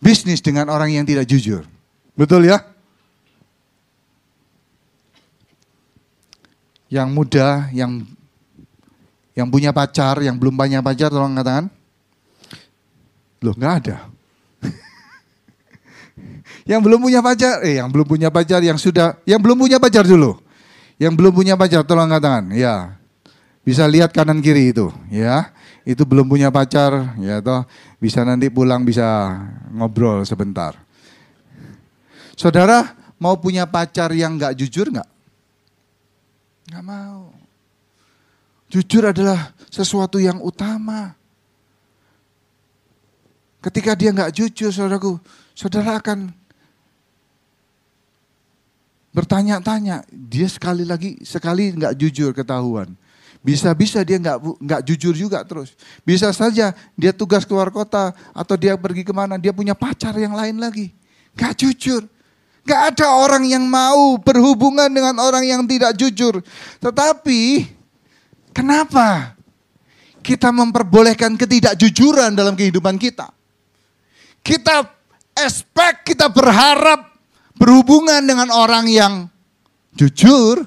berbisnis 0.00 0.44
dengan 0.44 0.70
orang 0.70 0.92
yang 0.92 1.02
tidak 1.02 1.26
jujur. 1.26 1.66
Betul 2.14 2.48
ya? 2.48 2.62
Yang 6.86 7.08
muda, 7.10 7.66
yang 7.74 8.06
yang 9.36 9.52
punya 9.52 9.74
pacar, 9.74 10.22
yang 10.22 10.38
belum 10.38 10.56
punya 10.56 10.80
pacar, 10.80 11.12
tolong 11.12 11.36
katakan. 11.36 11.68
Loh, 13.44 13.52
nggak 13.52 13.74
ada. 13.84 14.08
Yang 16.70 16.80
belum 16.88 17.04
punya 17.04 17.20
pacar, 17.20 17.62
eh 17.62 17.78
yang 17.78 17.92
belum 17.92 18.06
punya 18.08 18.32
pacar, 18.32 18.64
yang 18.64 18.80
sudah, 18.80 19.20
yang 19.28 19.38
belum 19.38 19.60
punya 19.60 19.78
pacar 19.78 20.02
dulu. 20.02 20.40
Yang 20.96 21.12
belum 21.14 21.32
punya 21.36 21.54
pacar, 21.54 21.84
tolong 21.84 22.08
angkat 22.08 22.26
tangan. 22.26 22.44
Ya, 22.56 22.96
bisa 23.60 23.84
lihat 23.86 24.10
kanan 24.10 24.40
kiri 24.40 24.72
itu, 24.72 24.88
ya. 25.12 25.52
Itu 25.86 26.08
belum 26.08 26.26
punya 26.26 26.50
pacar, 26.50 27.14
ya 27.20 27.38
toh. 27.44 27.68
Bisa 27.96 28.20
nanti 28.22 28.52
pulang 28.52 28.84
bisa 28.84 29.32
ngobrol 29.72 30.22
sebentar. 30.28 30.76
Saudara 32.36 32.92
mau 33.16 33.40
punya 33.40 33.64
pacar 33.64 34.12
yang 34.12 34.36
nggak 34.36 34.56
jujur 34.60 34.92
nggak? 34.92 35.08
Nggak 36.68 36.84
mau. 36.84 37.32
Jujur 38.68 39.08
adalah 39.08 39.56
sesuatu 39.72 40.20
yang 40.20 40.42
utama. 40.42 41.16
Ketika 43.64 43.96
dia 43.96 44.12
nggak 44.12 44.34
jujur, 44.36 44.70
saudaraku, 44.70 45.18
saudara 45.56 45.96
akan 45.98 46.30
bertanya-tanya, 49.16 50.04
dia 50.12 50.46
sekali 50.46 50.84
lagi 50.84 51.16
sekali 51.24 51.72
nggak 51.72 51.96
jujur 51.96 52.36
ketahuan. 52.36 52.92
Bisa-bisa 53.46 54.02
dia 54.02 54.18
nggak 54.18 54.42
nggak 54.58 54.80
jujur 54.82 55.14
juga 55.14 55.46
terus. 55.46 55.78
Bisa 56.02 56.34
saja 56.34 56.74
dia 56.98 57.12
tugas 57.14 57.46
keluar 57.46 57.70
kota 57.70 58.10
atau 58.34 58.58
dia 58.58 58.74
pergi 58.74 59.06
ke 59.06 59.14
mana, 59.14 59.38
dia 59.38 59.54
punya 59.54 59.70
pacar 59.70 60.18
yang 60.18 60.34
lain 60.34 60.58
lagi. 60.58 60.90
Nggak 61.38 61.54
jujur. 61.62 62.02
Nggak 62.66 62.82
ada 62.90 63.06
orang 63.14 63.46
yang 63.46 63.62
mau 63.62 64.18
berhubungan 64.18 64.90
dengan 64.90 65.14
orang 65.22 65.46
yang 65.46 65.62
tidak 65.62 65.94
jujur. 65.94 66.42
Tetapi 66.82 67.70
kenapa 68.50 69.38
kita 70.26 70.50
memperbolehkan 70.50 71.38
ketidakjujuran 71.38 72.34
dalam 72.34 72.58
kehidupan 72.58 72.98
kita? 72.98 73.30
Kita 74.42 74.82
expect, 75.38 76.02
kita 76.02 76.26
berharap 76.34 77.14
berhubungan 77.54 78.26
dengan 78.26 78.50
orang 78.50 78.90
yang 78.90 79.30
jujur, 79.94 80.66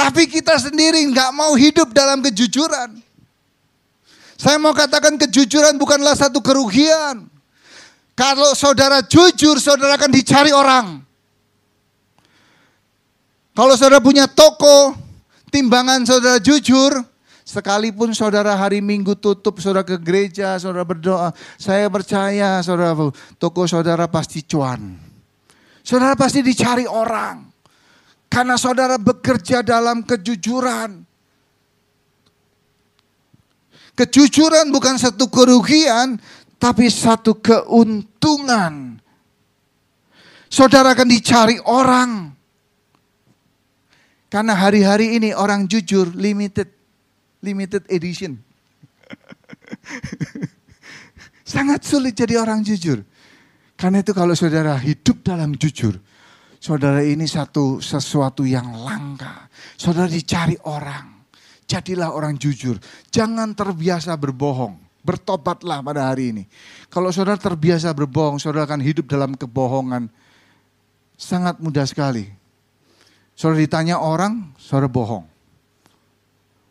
tapi 0.00 0.24
kita 0.24 0.56
sendiri 0.56 1.04
nggak 1.12 1.30
mau 1.36 1.52
hidup 1.52 1.92
dalam 1.92 2.24
kejujuran. 2.24 2.96
Saya 4.40 4.56
mau 4.56 4.72
katakan 4.72 5.20
kejujuran 5.20 5.76
bukanlah 5.76 6.16
satu 6.16 6.40
kerugian. 6.40 7.28
Kalau 8.16 8.56
saudara 8.56 9.04
jujur, 9.04 9.60
saudara 9.60 10.00
akan 10.00 10.08
dicari 10.08 10.56
orang. 10.56 11.04
Kalau 13.52 13.76
saudara 13.76 14.00
punya 14.00 14.24
toko, 14.24 14.96
timbangan 15.52 16.08
saudara 16.08 16.40
jujur, 16.40 16.96
sekalipun 17.44 18.16
saudara 18.16 18.56
hari 18.56 18.80
Minggu 18.80 19.12
tutup, 19.20 19.60
saudara 19.60 19.84
ke 19.84 20.00
gereja, 20.00 20.56
saudara 20.56 20.88
berdoa, 20.88 21.28
saya 21.60 21.92
percaya 21.92 22.64
saudara 22.64 22.96
toko 23.36 23.68
saudara 23.68 24.08
pasti 24.08 24.40
cuan. 24.48 24.96
Saudara 25.84 26.16
pasti 26.16 26.40
dicari 26.40 26.88
orang. 26.88 27.49
Karena 28.30 28.54
saudara 28.54 28.94
bekerja 28.94 29.66
dalam 29.66 30.06
kejujuran. 30.06 31.02
Kejujuran 33.98 34.70
bukan 34.70 34.96
satu 34.96 35.26
kerugian, 35.26 36.14
tapi 36.62 36.86
satu 36.86 37.42
keuntungan. 37.42 39.02
Saudara 40.46 40.94
akan 40.94 41.08
dicari 41.10 41.58
orang. 41.66 42.30
Karena 44.30 44.54
hari-hari 44.54 45.18
ini 45.18 45.34
orang 45.34 45.66
jujur 45.66 46.14
limited 46.14 46.70
limited 47.42 47.82
edition. 47.90 48.38
Sangat 51.50 51.82
sulit 51.82 52.14
jadi 52.14 52.38
orang 52.38 52.62
jujur. 52.62 53.02
Karena 53.74 54.06
itu 54.06 54.14
kalau 54.14 54.38
saudara 54.38 54.78
hidup 54.78 55.26
dalam 55.26 55.58
jujur, 55.58 55.98
saudara 56.60 57.00
ini 57.00 57.24
satu 57.24 57.80
sesuatu 57.80 58.44
yang 58.44 58.76
langka. 58.84 59.48
Saudara 59.80 60.06
dicari 60.06 60.54
orang. 60.68 61.24
Jadilah 61.64 62.12
orang 62.12 62.36
jujur. 62.36 62.76
Jangan 63.08 63.56
terbiasa 63.56 64.12
berbohong. 64.20 64.76
Bertobatlah 65.00 65.80
pada 65.80 66.12
hari 66.12 66.36
ini. 66.36 66.44
Kalau 66.92 67.08
saudara 67.08 67.40
terbiasa 67.40 67.88
berbohong, 67.96 68.36
saudara 68.36 68.68
akan 68.68 68.84
hidup 68.84 69.08
dalam 69.08 69.32
kebohongan. 69.32 70.12
Sangat 71.16 71.56
mudah 71.56 71.88
sekali. 71.88 72.28
Saudara 73.32 73.64
ditanya 73.64 73.96
orang, 73.96 74.52
saudara 74.60 74.92
bohong. 74.92 75.24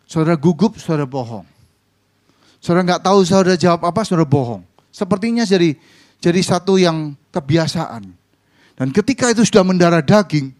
Saudara 0.06 0.38
gugup, 0.38 0.78
saudara 0.78 1.10
bohong. 1.10 1.48
Saudara 2.60 2.86
nggak 2.86 3.04
tahu 3.08 3.20
saudara 3.26 3.56
jawab 3.58 3.88
apa, 3.88 4.06
saudara 4.06 4.28
bohong. 4.28 4.62
Sepertinya 4.92 5.48
jadi 5.48 5.74
jadi 6.20 6.42
satu 6.44 6.76
yang 6.76 7.16
kebiasaan. 7.32 8.19
Dan 8.80 8.96
ketika 8.96 9.28
itu 9.28 9.44
sudah 9.44 9.68
mendarah 9.68 10.00
daging, 10.00 10.56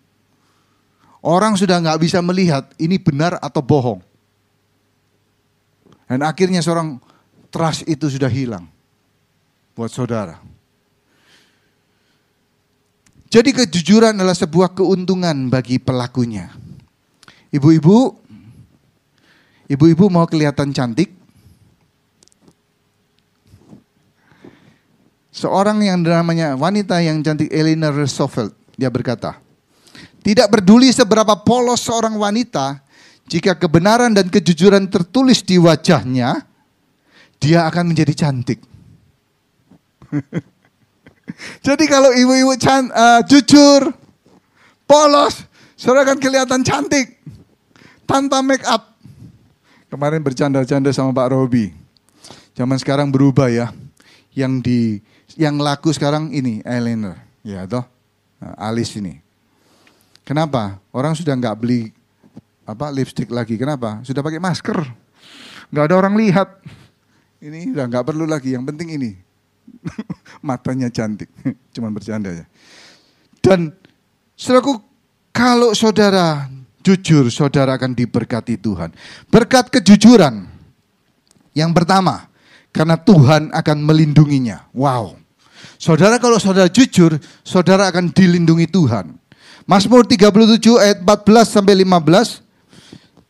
orang 1.24 1.56
sudah 1.56 1.80
nggak 1.80 2.04
bisa 2.04 2.20
melihat 2.20 2.68
ini 2.76 3.00
benar 3.00 3.40
atau 3.40 3.64
bohong. 3.64 4.04
Dan 6.04 6.28
akhirnya 6.28 6.60
seorang 6.60 7.00
trust 7.48 7.88
itu 7.88 8.12
sudah 8.12 8.28
hilang 8.28 8.68
buat 9.72 9.88
saudara. 9.88 10.44
Jadi 13.30 13.54
kejujuran 13.54 14.18
adalah 14.18 14.34
sebuah 14.34 14.74
keuntungan 14.74 15.54
bagi 15.54 15.78
pelakunya. 15.78 16.50
Ibu-ibu, 17.54 17.98
ibu-ibu 19.70 20.06
mau 20.10 20.26
kelihatan 20.26 20.74
cantik, 20.74 21.14
Seorang 25.40 25.80
yang 25.80 26.04
namanya 26.04 26.60
wanita 26.60 27.00
yang 27.00 27.24
cantik 27.24 27.48
Eleanor 27.48 27.96
Roosevelt, 27.96 28.52
dia 28.76 28.92
berkata, 28.92 29.40
tidak 30.20 30.52
peduli 30.52 30.92
seberapa 30.92 31.32
polos 31.48 31.80
seorang 31.80 32.20
wanita, 32.20 32.84
jika 33.24 33.56
kebenaran 33.56 34.12
dan 34.12 34.28
kejujuran 34.28 34.92
tertulis 34.92 35.40
di 35.40 35.56
wajahnya, 35.56 36.44
dia 37.40 37.64
akan 37.72 37.96
menjadi 37.96 38.28
cantik. 38.28 38.60
Jadi 41.66 41.88
kalau 41.88 42.12
ibu-ibu 42.12 42.52
uh, 42.60 43.24
jujur, 43.24 43.96
polos, 44.84 45.48
saudara 45.80 46.04
akan 46.04 46.20
kelihatan 46.20 46.68
cantik 46.68 47.16
tanpa 48.04 48.44
make 48.44 48.68
up. 48.68 48.92
Kemarin 49.88 50.20
bercanda-canda 50.20 50.92
sama 50.92 51.16
Pak 51.16 51.32
Robi. 51.32 51.72
Zaman 52.60 52.76
sekarang 52.76 53.08
berubah 53.08 53.48
ya. 53.48 53.72
Yang 54.36 54.54
di 54.62 54.80
yang 55.38 55.60
laku 55.60 55.94
sekarang 55.94 56.32
ini 56.34 56.64
eyeliner, 56.66 57.20
ya 57.46 57.68
toh, 57.68 57.86
nah, 58.40 58.56
alis 58.72 58.96
ini. 58.98 59.22
Kenapa? 60.24 60.78
Orang 60.94 61.18
sudah 61.18 61.34
nggak 61.34 61.58
beli 61.58 61.90
apa 62.70 62.94
lipstick 62.94 63.34
lagi. 63.34 63.58
Kenapa? 63.58 64.06
Sudah 64.06 64.22
pakai 64.22 64.38
masker. 64.38 64.78
Nggak 65.74 65.86
ada 65.90 65.96
orang 65.98 66.14
lihat. 66.22 66.62
Ini 67.42 67.74
udah 67.74 67.90
nggak 67.90 68.06
perlu 68.06 68.30
lagi. 68.30 68.54
Yang 68.54 68.70
penting 68.70 68.90
ini 68.94 69.12
matanya 70.46 70.94
cantik. 70.94 71.34
Cuman 71.74 71.90
bercanda 71.90 72.30
ya. 72.30 72.46
Dan 73.42 73.74
saudaraku, 74.38 74.78
kalau 75.34 75.74
saudara 75.74 76.46
jujur, 76.86 77.34
saudara 77.34 77.74
akan 77.74 77.98
diberkati 77.98 78.62
Tuhan. 78.62 78.94
Berkat 79.34 79.74
kejujuran. 79.74 80.46
Yang 81.58 81.72
pertama, 81.74 82.29
Karena 82.70 82.96
Tuhan 82.98 83.50
akan 83.50 83.78
melindunginya. 83.82 84.70
Wow. 84.72 85.18
Saudara 85.80 86.20
kalau 86.20 86.38
saudara 86.38 86.68
jujur, 86.68 87.18
saudara 87.42 87.88
akan 87.90 88.12
dilindungi 88.12 88.68
Tuhan. 88.70 89.16
Mazmur 89.70 90.04
37 90.04 90.82
ayat 90.82 90.98
14 91.06 91.56
sampai 91.56 91.74
15. 91.86 92.44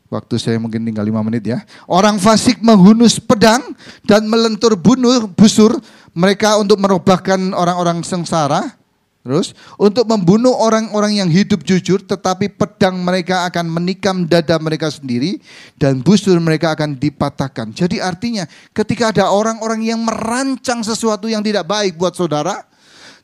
Waktu 0.10 0.36
saya 0.41 0.58
mungkin 0.58 0.82
tinggal 0.82 1.06
5 1.06 1.21
menit 1.21 1.45
ya. 1.45 1.62
Orang 1.86 2.17
fasik 2.17 2.58
menghunus 2.65 3.21
pedang 3.21 3.62
dan 4.10 4.25
melentur 4.25 4.73
bunuh 4.73 5.30
busur 5.38 5.78
mereka 6.17 6.58
untuk 6.58 6.82
merobahkan 6.82 7.54
orang-orang 7.54 8.02
sengsara. 8.02 8.73
Terus 9.19 9.51
untuk 9.75 10.08
membunuh 10.08 10.55
orang-orang 10.55 11.19
yang 11.19 11.27
hidup 11.27 11.67
jujur 11.67 11.99
tetapi 11.99 12.55
pedang 12.55 13.03
mereka 13.03 13.43
akan 13.51 13.67
menikam 13.67 14.23
dada 14.23 14.55
mereka 14.63 14.88
sendiri 14.88 15.43
dan 15.75 15.99
busur 15.99 16.39
mereka 16.39 16.71
akan 16.71 16.95
dipatahkan. 16.95 17.75
Jadi 17.75 17.99
artinya 17.99 18.47
ketika 18.71 19.12
ada 19.12 19.27
orang-orang 19.27 19.84
yang 19.84 19.99
merancang 19.99 20.79
sesuatu 20.88 21.27
yang 21.27 21.43
tidak 21.43 21.67
baik 21.67 21.99
buat 21.99 22.15
saudara, 22.15 22.63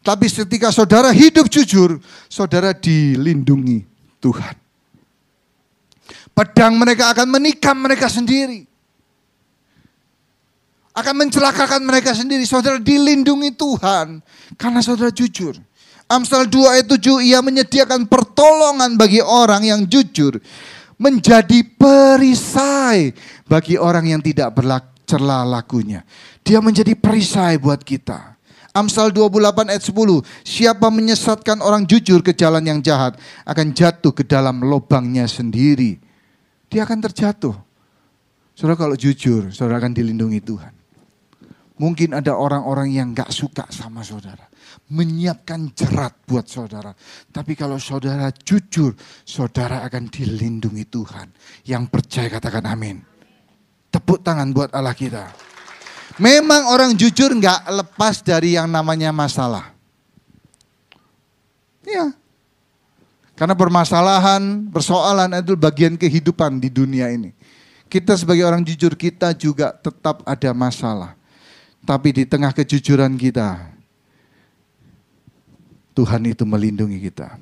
tapi 0.03 0.27
ketika 0.27 0.69
saudara 0.69 1.15
hidup 1.15 1.47
jujur, 1.47 1.97
saudara 2.27 2.75
dilindungi 2.75 3.87
Tuhan. 4.19 4.55
Pedang 6.35 6.75
mereka 6.75 7.15
akan 7.15 7.31
menikam 7.31 7.79
mereka 7.79 8.11
sendiri. 8.11 8.67
Akan 10.91 11.15
mencelakakan 11.15 11.79
mereka 11.87 12.11
sendiri. 12.11 12.43
Saudara 12.43 12.75
dilindungi 12.83 13.55
Tuhan 13.55 14.19
karena 14.59 14.83
saudara 14.83 15.09
jujur. 15.09 15.55
Amsal 16.05 16.45
2 16.45 16.69
ayat 16.69 16.85
7 16.85 17.17
ia 17.25 17.41
menyediakan 17.41 18.05
pertolongan 18.05 18.93
bagi 18.93 19.25
orang 19.25 19.65
yang 19.65 19.81
jujur. 19.89 20.37
Menjadi 20.95 21.65
perisai 21.75 23.11
bagi 23.49 23.75
orang 23.75 24.13
yang 24.15 24.21
tidak 24.21 24.53
bercela 24.55 25.43
lakunya. 25.43 26.05
Dia 26.45 26.61
menjadi 26.61 26.93
perisai 26.93 27.57
buat 27.57 27.81
kita. 27.81 28.37
Amsal 28.71 29.09
28 29.11 29.71
ayat 29.71 29.83
10. 29.83 30.23
Siapa 30.45 30.87
menyesatkan 30.93 31.59
orang 31.59 31.89
jujur 31.89 32.21
ke 32.21 32.37
jalan 32.37 32.63
yang 32.63 32.79
jahat 32.85 33.17
akan 33.43 33.73
jatuh 33.73 34.13
ke 34.13 34.23
dalam 34.23 34.61
lubangnya 34.61 35.25
sendiri. 35.25 35.97
Dia 36.69 36.85
akan 36.85 37.01
terjatuh. 37.01 37.55
Saudara 38.55 38.79
kalau 38.79 38.95
jujur, 38.95 39.51
saudara 39.51 39.83
akan 39.83 39.91
dilindungi 39.91 40.39
Tuhan. 40.39 40.73
Mungkin 41.75 42.15
ada 42.15 42.39
orang-orang 42.39 42.93
yang 42.93 43.11
gak 43.11 43.35
suka 43.35 43.67
sama 43.67 43.99
saudara 43.99 44.47
menyiapkan 44.85 45.73
jerat 45.73 46.13
buat 46.29 46.45
saudara. 46.45 46.93
Tapi 47.33 47.57
kalau 47.57 47.81
saudara 47.81 48.29
jujur, 48.29 48.93
saudara 49.25 49.81
akan 49.85 50.09
dilindungi 50.13 50.85
Tuhan. 50.85 51.27
Yang 51.65 51.83
percaya 51.89 52.27
katakan 52.29 52.65
amin. 52.69 53.01
Tepuk 53.89 54.21
tangan 54.21 54.53
buat 54.53 54.69
Allah 54.75 54.93
kita. 54.93 55.33
Memang 56.21 56.69
orang 56.69 56.93
jujur 56.93 57.33
nggak 57.33 57.65
lepas 57.71 58.21
dari 58.21 58.55
yang 58.55 58.69
namanya 58.69 59.09
masalah. 59.09 59.73
Iya. 61.83 62.13
Karena 63.35 63.51
permasalahan, 63.51 64.71
persoalan 64.71 65.43
itu 65.43 65.59
bagian 65.59 65.99
kehidupan 65.99 66.61
di 66.63 66.71
dunia 66.71 67.11
ini. 67.11 67.35
Kita 67.91 68.15
sebagai 68.15 68.47
orang 68.47 68.63
jujur 68.63 68.95
kita 68.95 69.35
juga 69.35 69.75
tetap 69.75 70.23
ada 70.23 70.51
masalah. 70.55 71.19
Tapi 71.83 72.15
di 72.15 72.23
tengah 72.25 72.49
kejujuran 72.55 73.13
kita, 73.19 73.74
Tuhan 75.95 76.27
itu 76.27 76.43
melindungi 76.43 76.99
kita. 76.99 77.39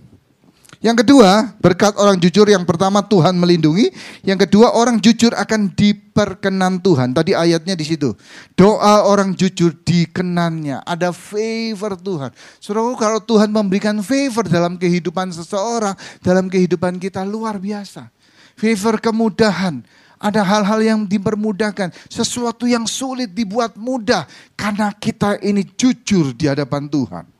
Yang 0.83 1.07
kedua, 1.07 1.55
berkat 1.63 1.95
orang 1.95 2.19
jujur 2.19 2.43
yang 2.43 2.67
pertama 2.67 2.99
Tuhan 2.99 3.39
melindungi, 3.39 3.87
yang 4.19 4.35
kedua 4.35 4.75
orang 4.75 4.99
jujur 4.99 5.31
akan 5.31 5.71
diperkenan 5.71 6.83
Tuhan. 6.83 7.15
Tadi 7.15 7.31
ayatnya 7.31 7.71
di 7.71 7.87
situ. 7.87 8.11
Doa 8.51 9.07
orang 9.07 9.31
jujur 9.31 9.71
dikenannya, 9.79 10.83
ada 10.83 11.15
favor 11.15 11.95
Tuhan. 11.95 12.35
Saudara, 12.59 12.91
kalau 12.99 13.23
Tuhan 13.23 13.55
memberikan 13.55 13.95
favor 14.03 14.43
dalam 14.43 14.75
kehidupan 14.75 15.31
seseorang, 15.31 15.95
dalam 16.19 16.51
kehidupan 16.51 16.99
kita 16.99 17.23
luar 17.23 17.63
biasa. 17.63 18.11
Favor 18.59 18.99
kemudahan, 18.99 19.87
ada 20.19 20.43
hal-hal 20.43 20.83
yang 20.83 20.99
dipermudahkan, 21.07 21.95
sesuatu 22.11 22.67
yang 22.67 22.83
sulit 22.83 23.31
dibuat 23.31 23.79
mudah 23.79 24.27
karena 24.59 24.91
kita 24.91 25.39
ini 25.39 25.63
jujur 25.63 26.35
di 26.35 26.51
hadapan 26.51 26.91
Tuhan. 26.91 27.32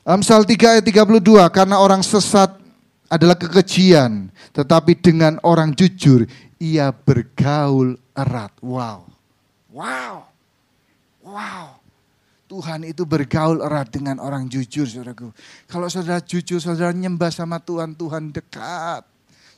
Amsal 0.00 0.48
3 0.48 0.80
ayat 0.80 0.84
32, 0.84 1.20
karena 1.52 1.76
orang 1.76 2.00
sesat 2.00 2.56
adalah 3.10 3.36
kekejian, 3.36 4.32
tetapi 4.54 4.96
dengan 4.96 5.36
orang 5.44 5.76
jujur 5.76 6.24
ia 6.56 6.88
bergaul 6.94 8.00
erat. 8.16 8.54
Wow. 8.64 9.04
Wow. 9.68 10.14
Wow. 11.20 11.66
Tuhan 12.50 12.82
itu 12.82 13.06
bergaul 13.06 13.62
erat 13.62 13.94
dengan 13.94 14.18
orang 14.18 14.50
jujur, 14.50 14.88
saudaraku. 14.88 15.30
Kalau 15.70 15.86
saudara 15.86 16.18
jujur, 16.18 16.58
saudara 16.58 16.90
nyembah 16.90 17.30
sama 17.30 17.62
Tuhan, 17.62 17.94
Tuhan 17.94 18.34
dekat. 18.34 19.06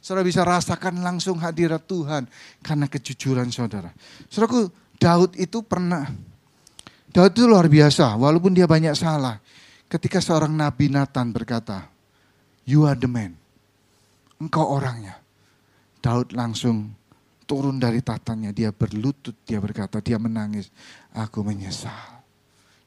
Saudara 0.03 0.27
bisa 0.27 0.43
rasakan 0.43 0.99
langsung 1.01 1.39
hadirat 1.39 1.87
Tuhan 1.87 2.27
karena 2.61 2.91
kejujuran 2.91 3.49
saudara. 3.55 3.95
Saudaraku, 4.27 4.69
Daud 4.99 5.39
itu 5.39 5.63
pernah, 5.65 6.11
Daud 7.15 7.33
itu 7.33 7.47
luar 7.49 7.71
biasa, 7.71 8.19
walaupun 8.19 8.53
dia 8.53 8.67
banyak 8.67 8.93
salah. 8.99 9.41
Ketika 9.93 10.25
seorang 10.25 10.57
Nabi 10.57 10.89
Nathan 10.89 11.37
berkata, 11.37 11.85
You 12.65 12.89
are 12.89 12.97
the 12.97 13.05
man. 13.05 13.37
Engkau 14.41 14.65
orangnya. 14.65 15.21
Daud 16.01 16.33
langsung 16.33 16.97
turun 17.45 17.77
dari 17.77 18.01
tatanya. 18.01 18.57
Dia 18.57 18.73
berlutut, 18.73 19.37
dia 19.45 19.61
berkata, 19.61 20.01
dia 20.01 20.17
menangis. 20.17 20.73
Aku 21.13 21.45
menyesal. 21.45 22.25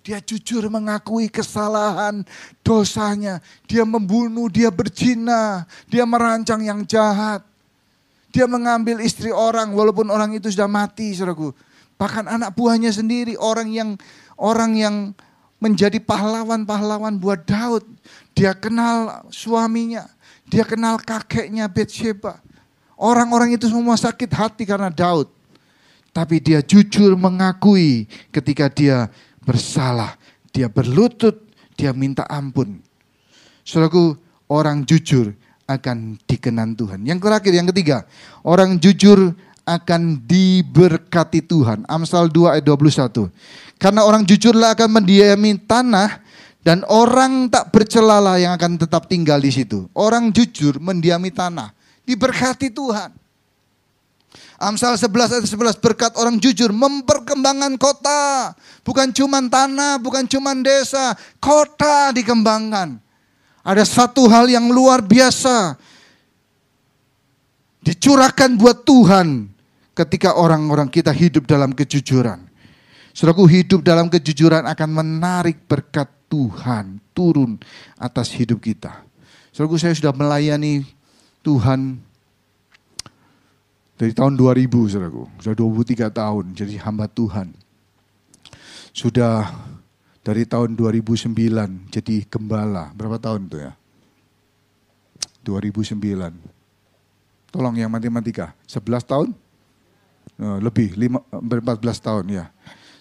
Dia 0.01 0.17
jujur 0.17 0.65
mengakui 0.65 1.29
kesalahan 1.29 2.25
dosanya. 2.65 3.37
Dia 3.69 3.85
membunuh, 3.85 4.49
dia 4.49 4.73
berzina. 4.73 5.69
Dia 5.85 6.09
merancang 6.09 6.65
yang 6.65 6.81
jahat. 6.89 7.45
Dia 8.33 8.49
mengambil 8.49 9.05
istri 9.05 9.29
orang 9.29 9.77
walaupun 9.77 10.09
orang 10.09 10.33
itu 10.33 10.49
sudah 10.49 10.65
mati, 10.65 11.13
saudaraku. 11.13 11.53
Bahkan 12.01 12.25
anak 12.25 12.57
buahnya 12.57 12.89
sendiri, 12.89 13.37
orang 13.37 13.69
yang 13.69 13.89
orang 14.41 14.73
yang 14.73 14.95
menjadi 15.59 15.97
pahlawan-pahlawan 16.01 17.15
buat 17.17 17.43
Daud. 17.47 17.83
Dia 18.35 18.51
kenal 18.53 19.27
suaminya, 19.31 20.05
dia 20.47 20.67
kenal 20.67 20.99
kakeknya 20.99 21.65
Betsheba. 21.71 22.39
Orang-orang 22.95 23.55
itu 23.55 23.67
semua 23.67 23.99
sakit 23.99 24.31
hati 24.31 24.63
karena 24.63 24.87
Daud. 24.87 25.27
Tapi 26.15 26.39
dia 26.39 26.63
jujur 26.63 27.19
mengakui 27.19 28.07
ketika 28.31 28.71
dia 28.71 29.11
bersalah. 29.43 30.15
Dia 30.55 30.71
berlutut, 30.71 31.43
dia 31.75 31.91
minta 31.91 32.23
ampun. 32.31 32.79
Saudaraku, 33.67 34.15
orang 34.47 34.87
jujur 34.87 35.35
akan 35.67 36.15
dikenan 36.23 36.77
Tuhan. 36.79 37.03
Yang 37.03 37.19
terakhir, 37.27 37.51
yang 37.51 37.67
ketiga, 37.73 37.97
orang 38.47 38.79
jujur 38.79 39.35
akan 39.65 40.21
diberkati 40.23 41.41
Tuhan. 41.41 41.83
Amsal 41.89 42.29
2 42.29 42.55
ayat 42.55 42.63
21. 42.63 43.27
Karena 43.75 44.07
orang 44.07 44.23
jujurlah 44.23 44.73
akan 44.73 44.89
mendiami 45.01 45.59
tanah 45.67 46.23
dan 46.65 46.81
orang 46.89 47.51
tak 47.51 47.69
bercelalah 47.69 48.41
yang 48.41 48.55
akan 48.55 48.79
tetap 48.79 49.05
tinggal 49.05 49.37
di 49.37 49.51
situ. 49.53 49.85
Orang 49.93 50.33
jujur 50.33 50.81
mendiami 50.81 51.29
tanah, 51.29 51.75
diberkati 52.07 52.73
Tuhan. 52.73 53.13
Amsal 54.55 54.95
11 54.95 55.35
ayat 55.35 55.45
11 55.51 55.83
berkat 55.83 56.15
orang 56.15 56.39
jujur 56.39 56.71
memperkembangkan 56.71 57.75
kota. 57.75 58.55
Bukan 58.87 59.11
cuma 59.11 59.43
tanah, 59.43 59.99
bukan 59.99 60.23
cuma 60.31 60.55
desa, 60.55 61.11
kota 61.43 62.15
dikembangkan. 62.15 62.95
Ada 63.65 63.83
satu 63.83 64.31
hal 64.31 64.47
yang 64.47 64.71
luar 64.71 65.03
biasa. 65.03 65.75
Dicurahkan 67.83 68.55
buat 68.55 68.87
Tuhan 68.87 69.51
ketika 69.91 70.39
orang-orang 70.39 70.87
kita 70.87 71.11
hidup 71.11 71.45
dalam 71.45 71.75
kejujuran. 71.75 72.44
Saudaraku 73.15 73.47
hidup 73.47 73.79
dalam 73.79 74.11
kejujuran 74.11 74.67
akan 74.67 74.89
menarik 74.91 75.63
berkat 75.71 76.11
Tuhan 76.27 76.99
turun 77.15 77.55
atas 77.95 78.35
hidup 78.35 78.59
kita. 78.59 79.07
Saudaraku 79.55 79.79
saya 79.79 79.95
sudah 79.95 80.11
melayani 80.11 80.83
Tuhan 81.39 81.95
dari 83.95 84.11
tahun 84.11 84.35
2000 84.35 84.67
saudaraku. 84.67 85.23
Sudah 85.39 85.55
23 85.55 86.11
tahun 86.11 86.45
jadi 86.59 86.75
hamba 86.83 87.07
Tuhan. 87.07 87.55
Sudah 88.91 89.47
dari 90.19 90.43
tahun 90.43 90.75
2009 90.75 91.31
jadi 91.95 92.15
gembala. 92.27 92.91
Berapa 92.91 93.15
tahun 93.15 93.47
itu 93.47 93.63
ya? 93.63 93.71
2009. 95.47 95.95
Tolong 97.47 97.75
yang 97.79 97.87
matematika. 97.87 98.51
11 98.67 99.07
tahun? 99.07 99.29
Eh, 100.35 100.59
lebih, 100.59 100.99
14 100.99 101.79
tahun 102.03 102.27
ya. 102.27 102.51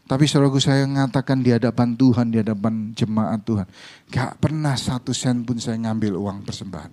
Tapi 0.05 0.28
saudaraku 0.28 0.61
saya 0.61 0.84
mengatakan 0.84 1.40
di 1.40 1.48
hadapan 1.48 1.96
Tuhan, 1.96 2.28
di 2.28 2.38
hadapan 2.44 2.92
jemaat 2.92 3.40
Tuhan. 3.40 3.66
Gak 4.12 4.36
pernah 4.36 4.76
satu 4.76 5.16
sen 5.16 5.40
pun 5.48 5.57
saya 5.57 5.80
ngambil 5.80 6.20
uang 6.20 6.44
persembahan. 6.44 6.92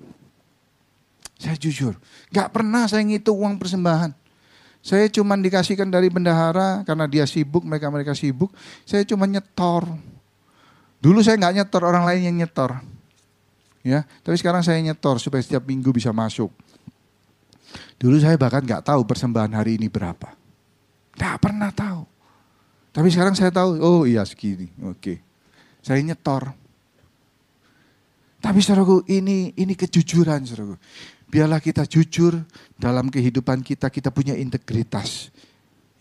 Saya 1.36 1.57
jujur, 1.59 1.99
gak 2.32 2.55
pernah 2.55 2.88
saya 2.88 3.03
ngitung 3.03 3.36
uang 3.36 3.59
persembahan. 3.59 4.16
Saya 4.82 5.05
cuma 5.14 5.38
dikasihkan 5.38 5.93
dari 5.93 6.09
bendahara 6.09 6.82
karena 6.88 7.05
dia 7.05 7.28
sibuk, 7.30 7.62
mereka-mereka 7.62 8.18
sibuk. 8.18 8.49
Saya 8.82 9.05
cuma 9.05 9.30
nyetor. 9.30 9.86
Dulu 10.97 11.22
saya 11.22 11.38
nggak 11.38 11.53
nyetor, 11.62 11.82
orang 11.86 12.05
lain 12.09 12.22
yang 12.34 12.36
nyetor. 12.45 12.82
Ya, 13.82 14.05
tapi 14.26 14.38
sekarang 14.38 14.62
saya 14.62 14.78
nyetor 14.82 15.18
supaya 15.22 15.41
setiap 15.41 15.66
minggu 15.66 15.89
bisa 15.93 16.09
masuk. 16.14 16.49
Dulu 18.01 18.18
saya 18.18 18.38
bahkan 18.38 18.66
nggak 18.66 18.86
tahu 18.86 19.05
persembahan 19.05 19.53
hari 19.53 19.78
ini 19.78 19.86
berapa. 19.89 20.34
Nggak 21.18 21.38
pernah 21.41 21.70
tahu. 21.70 22.01
Tapi 22.92 23.08
sekarang 23.08 23.32
saya 23.39 23.56
tahu, 23.56 23.80
oh 23.80 24.04
iya 24.04 24.28
segini, 24.28 24.68
oke. 24.84 25.24
Saya 25.80 26.04
nyetor. 26.04 26.52
Tapi 28.42 28.60
saudaraku, 28.60 29.08
ini 29.08 29.56
ini 29.56 29.74
kejujuran 29.78 30.44
saudaraku. 30.44 30.76
Biarlah 31.32 31.64
kita 31.64 31.88
jujur 31.88 32.36
dalam 32.76 33.08
kehidupan 33.08 33.64
kita, 33.64 33.88
kita 33.88 34.12
punya 34.12 34.36
integritas. 34.36 35.32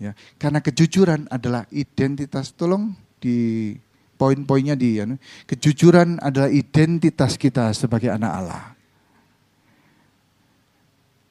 Ya, 0.03 0.17
karena 0.41 0.59
kejujuran 0.59 1.31
adalah 1.31 1.69
identitas. 1.71 2.51
Tolong 2.57 2.97
di 3.23 3.71
poin-poinnya 4.19 4.75
di 4.75 4.99
ya, 4.99 5.07
kejujuran 5.47 6.19
adalah 6.19 6.51
identitas 6.51 7.39
kita 7.39 7.71
sebagai 7.71 8.11
anak 8.11 8.33
Allah. 8.35 8.65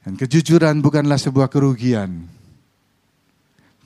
Dan 0.00 0.16
kejujuran 0.16 0.80
bukanlah 0.80 1.20
sebuah 1.20 1.52
kerugian. 1.52 2.39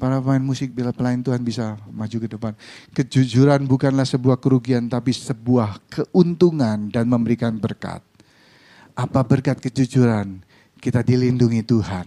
Para 0.05 0.21
pemain 0.21 0.45
musik 0.45 0.77
bila 0.77 0.93
pelayan 0.93 1.25
Tuhan 1.25 1.41
bisa 1.41 1.81
maju 1.89 2.17
ke 2.21 2.29
depan. 2.29 2.53
Kejujuran 2.93 3.65
bukanlah 3.65 4.05
sebuah 4.05 4.37
kerugian 4.37 4.85
tapi 4.85 5.17
sebuah 5.17 5.81
keuntungan 5.89 6.93
dan 6.93 7.09
memberikan 7.09 7.57
berkat. 7.57 8.05
Apa 8.93 9.25
berkat 9.25 9.65
kejujuran? 9.65 10.45
Kita 10.77 11.01
dilindungi 11.01 11.65
Tuhan. 11.65 12.05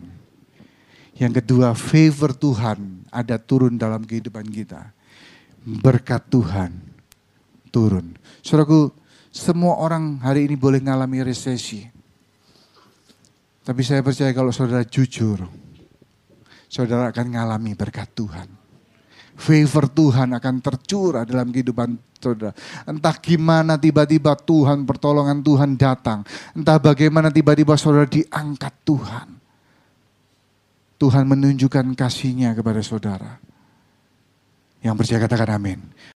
Yang 1.17 1.41
kedua, 1.41 1.73
favor 1.73 2.37
Tuhan 2.37 3.09
ada 3.09 3.41
turun 3.41 3.81
dalam 3.81 4.05
kehidupan 4.05 4.45
kita. 4.45 4.93
Berkat 5.65 6.29
Tuhan 6.29 6.77
turun. 7.73 8.13
Saudaraku, 8.45 8.93
semua 9.33 9.73
orang 9.81 10.21
hari 10.21 10.45
ini 10.45 10.53
boleh 10.53 10.77
mengalami 10.77 11.25
resesi. 11.25 11.89
Tapi 13.65 13.81
saya 13.81 14.05
percaya 14.05 14.29
kalau 14.37 14.53
saudara 14.53 14.85
jujur, 14.85 15.49
saudara 16.68 17.09
akan 17.11 17.26
mengalami 17.32 17.74
berkat 17.74 18.11
Tuhan 18.13 18.68
favor 19.38 19.86
Tuhan 19.88 20.34
akan 20.34 20.55
tercurah 20.65 21.24
dalam 21.24 21.53
kehidupan 21.53 21.93
saudara. 22.18 22.51
Entah 22.89 23.15
gimana 23.22 23.78
tiba-tiba 23.78 24.34
Tuhan, 24.34 24.84
pertolongan 24.84 25.45
Tuhan 25.45 25.78
datang. 25.78 26.26
Entah 26.57 26.82
bagaimana 26.82 27.30
tiba-tiba 27.30 27.78
saudara 27.78 28.09
diangkat 28.09 28.74
Tuhan. 28.82 29.28
Tuhan 30.97 31.24
menunjukkan 31.30 31.93
kasihnya 31.93 32.57
kepada 32.57 32.82
saudara. 32.82 33.38
Yang 34.82 35.05
percaya 35.05 35.20
katakan 35.30 35.61
amin. 35.61 35.80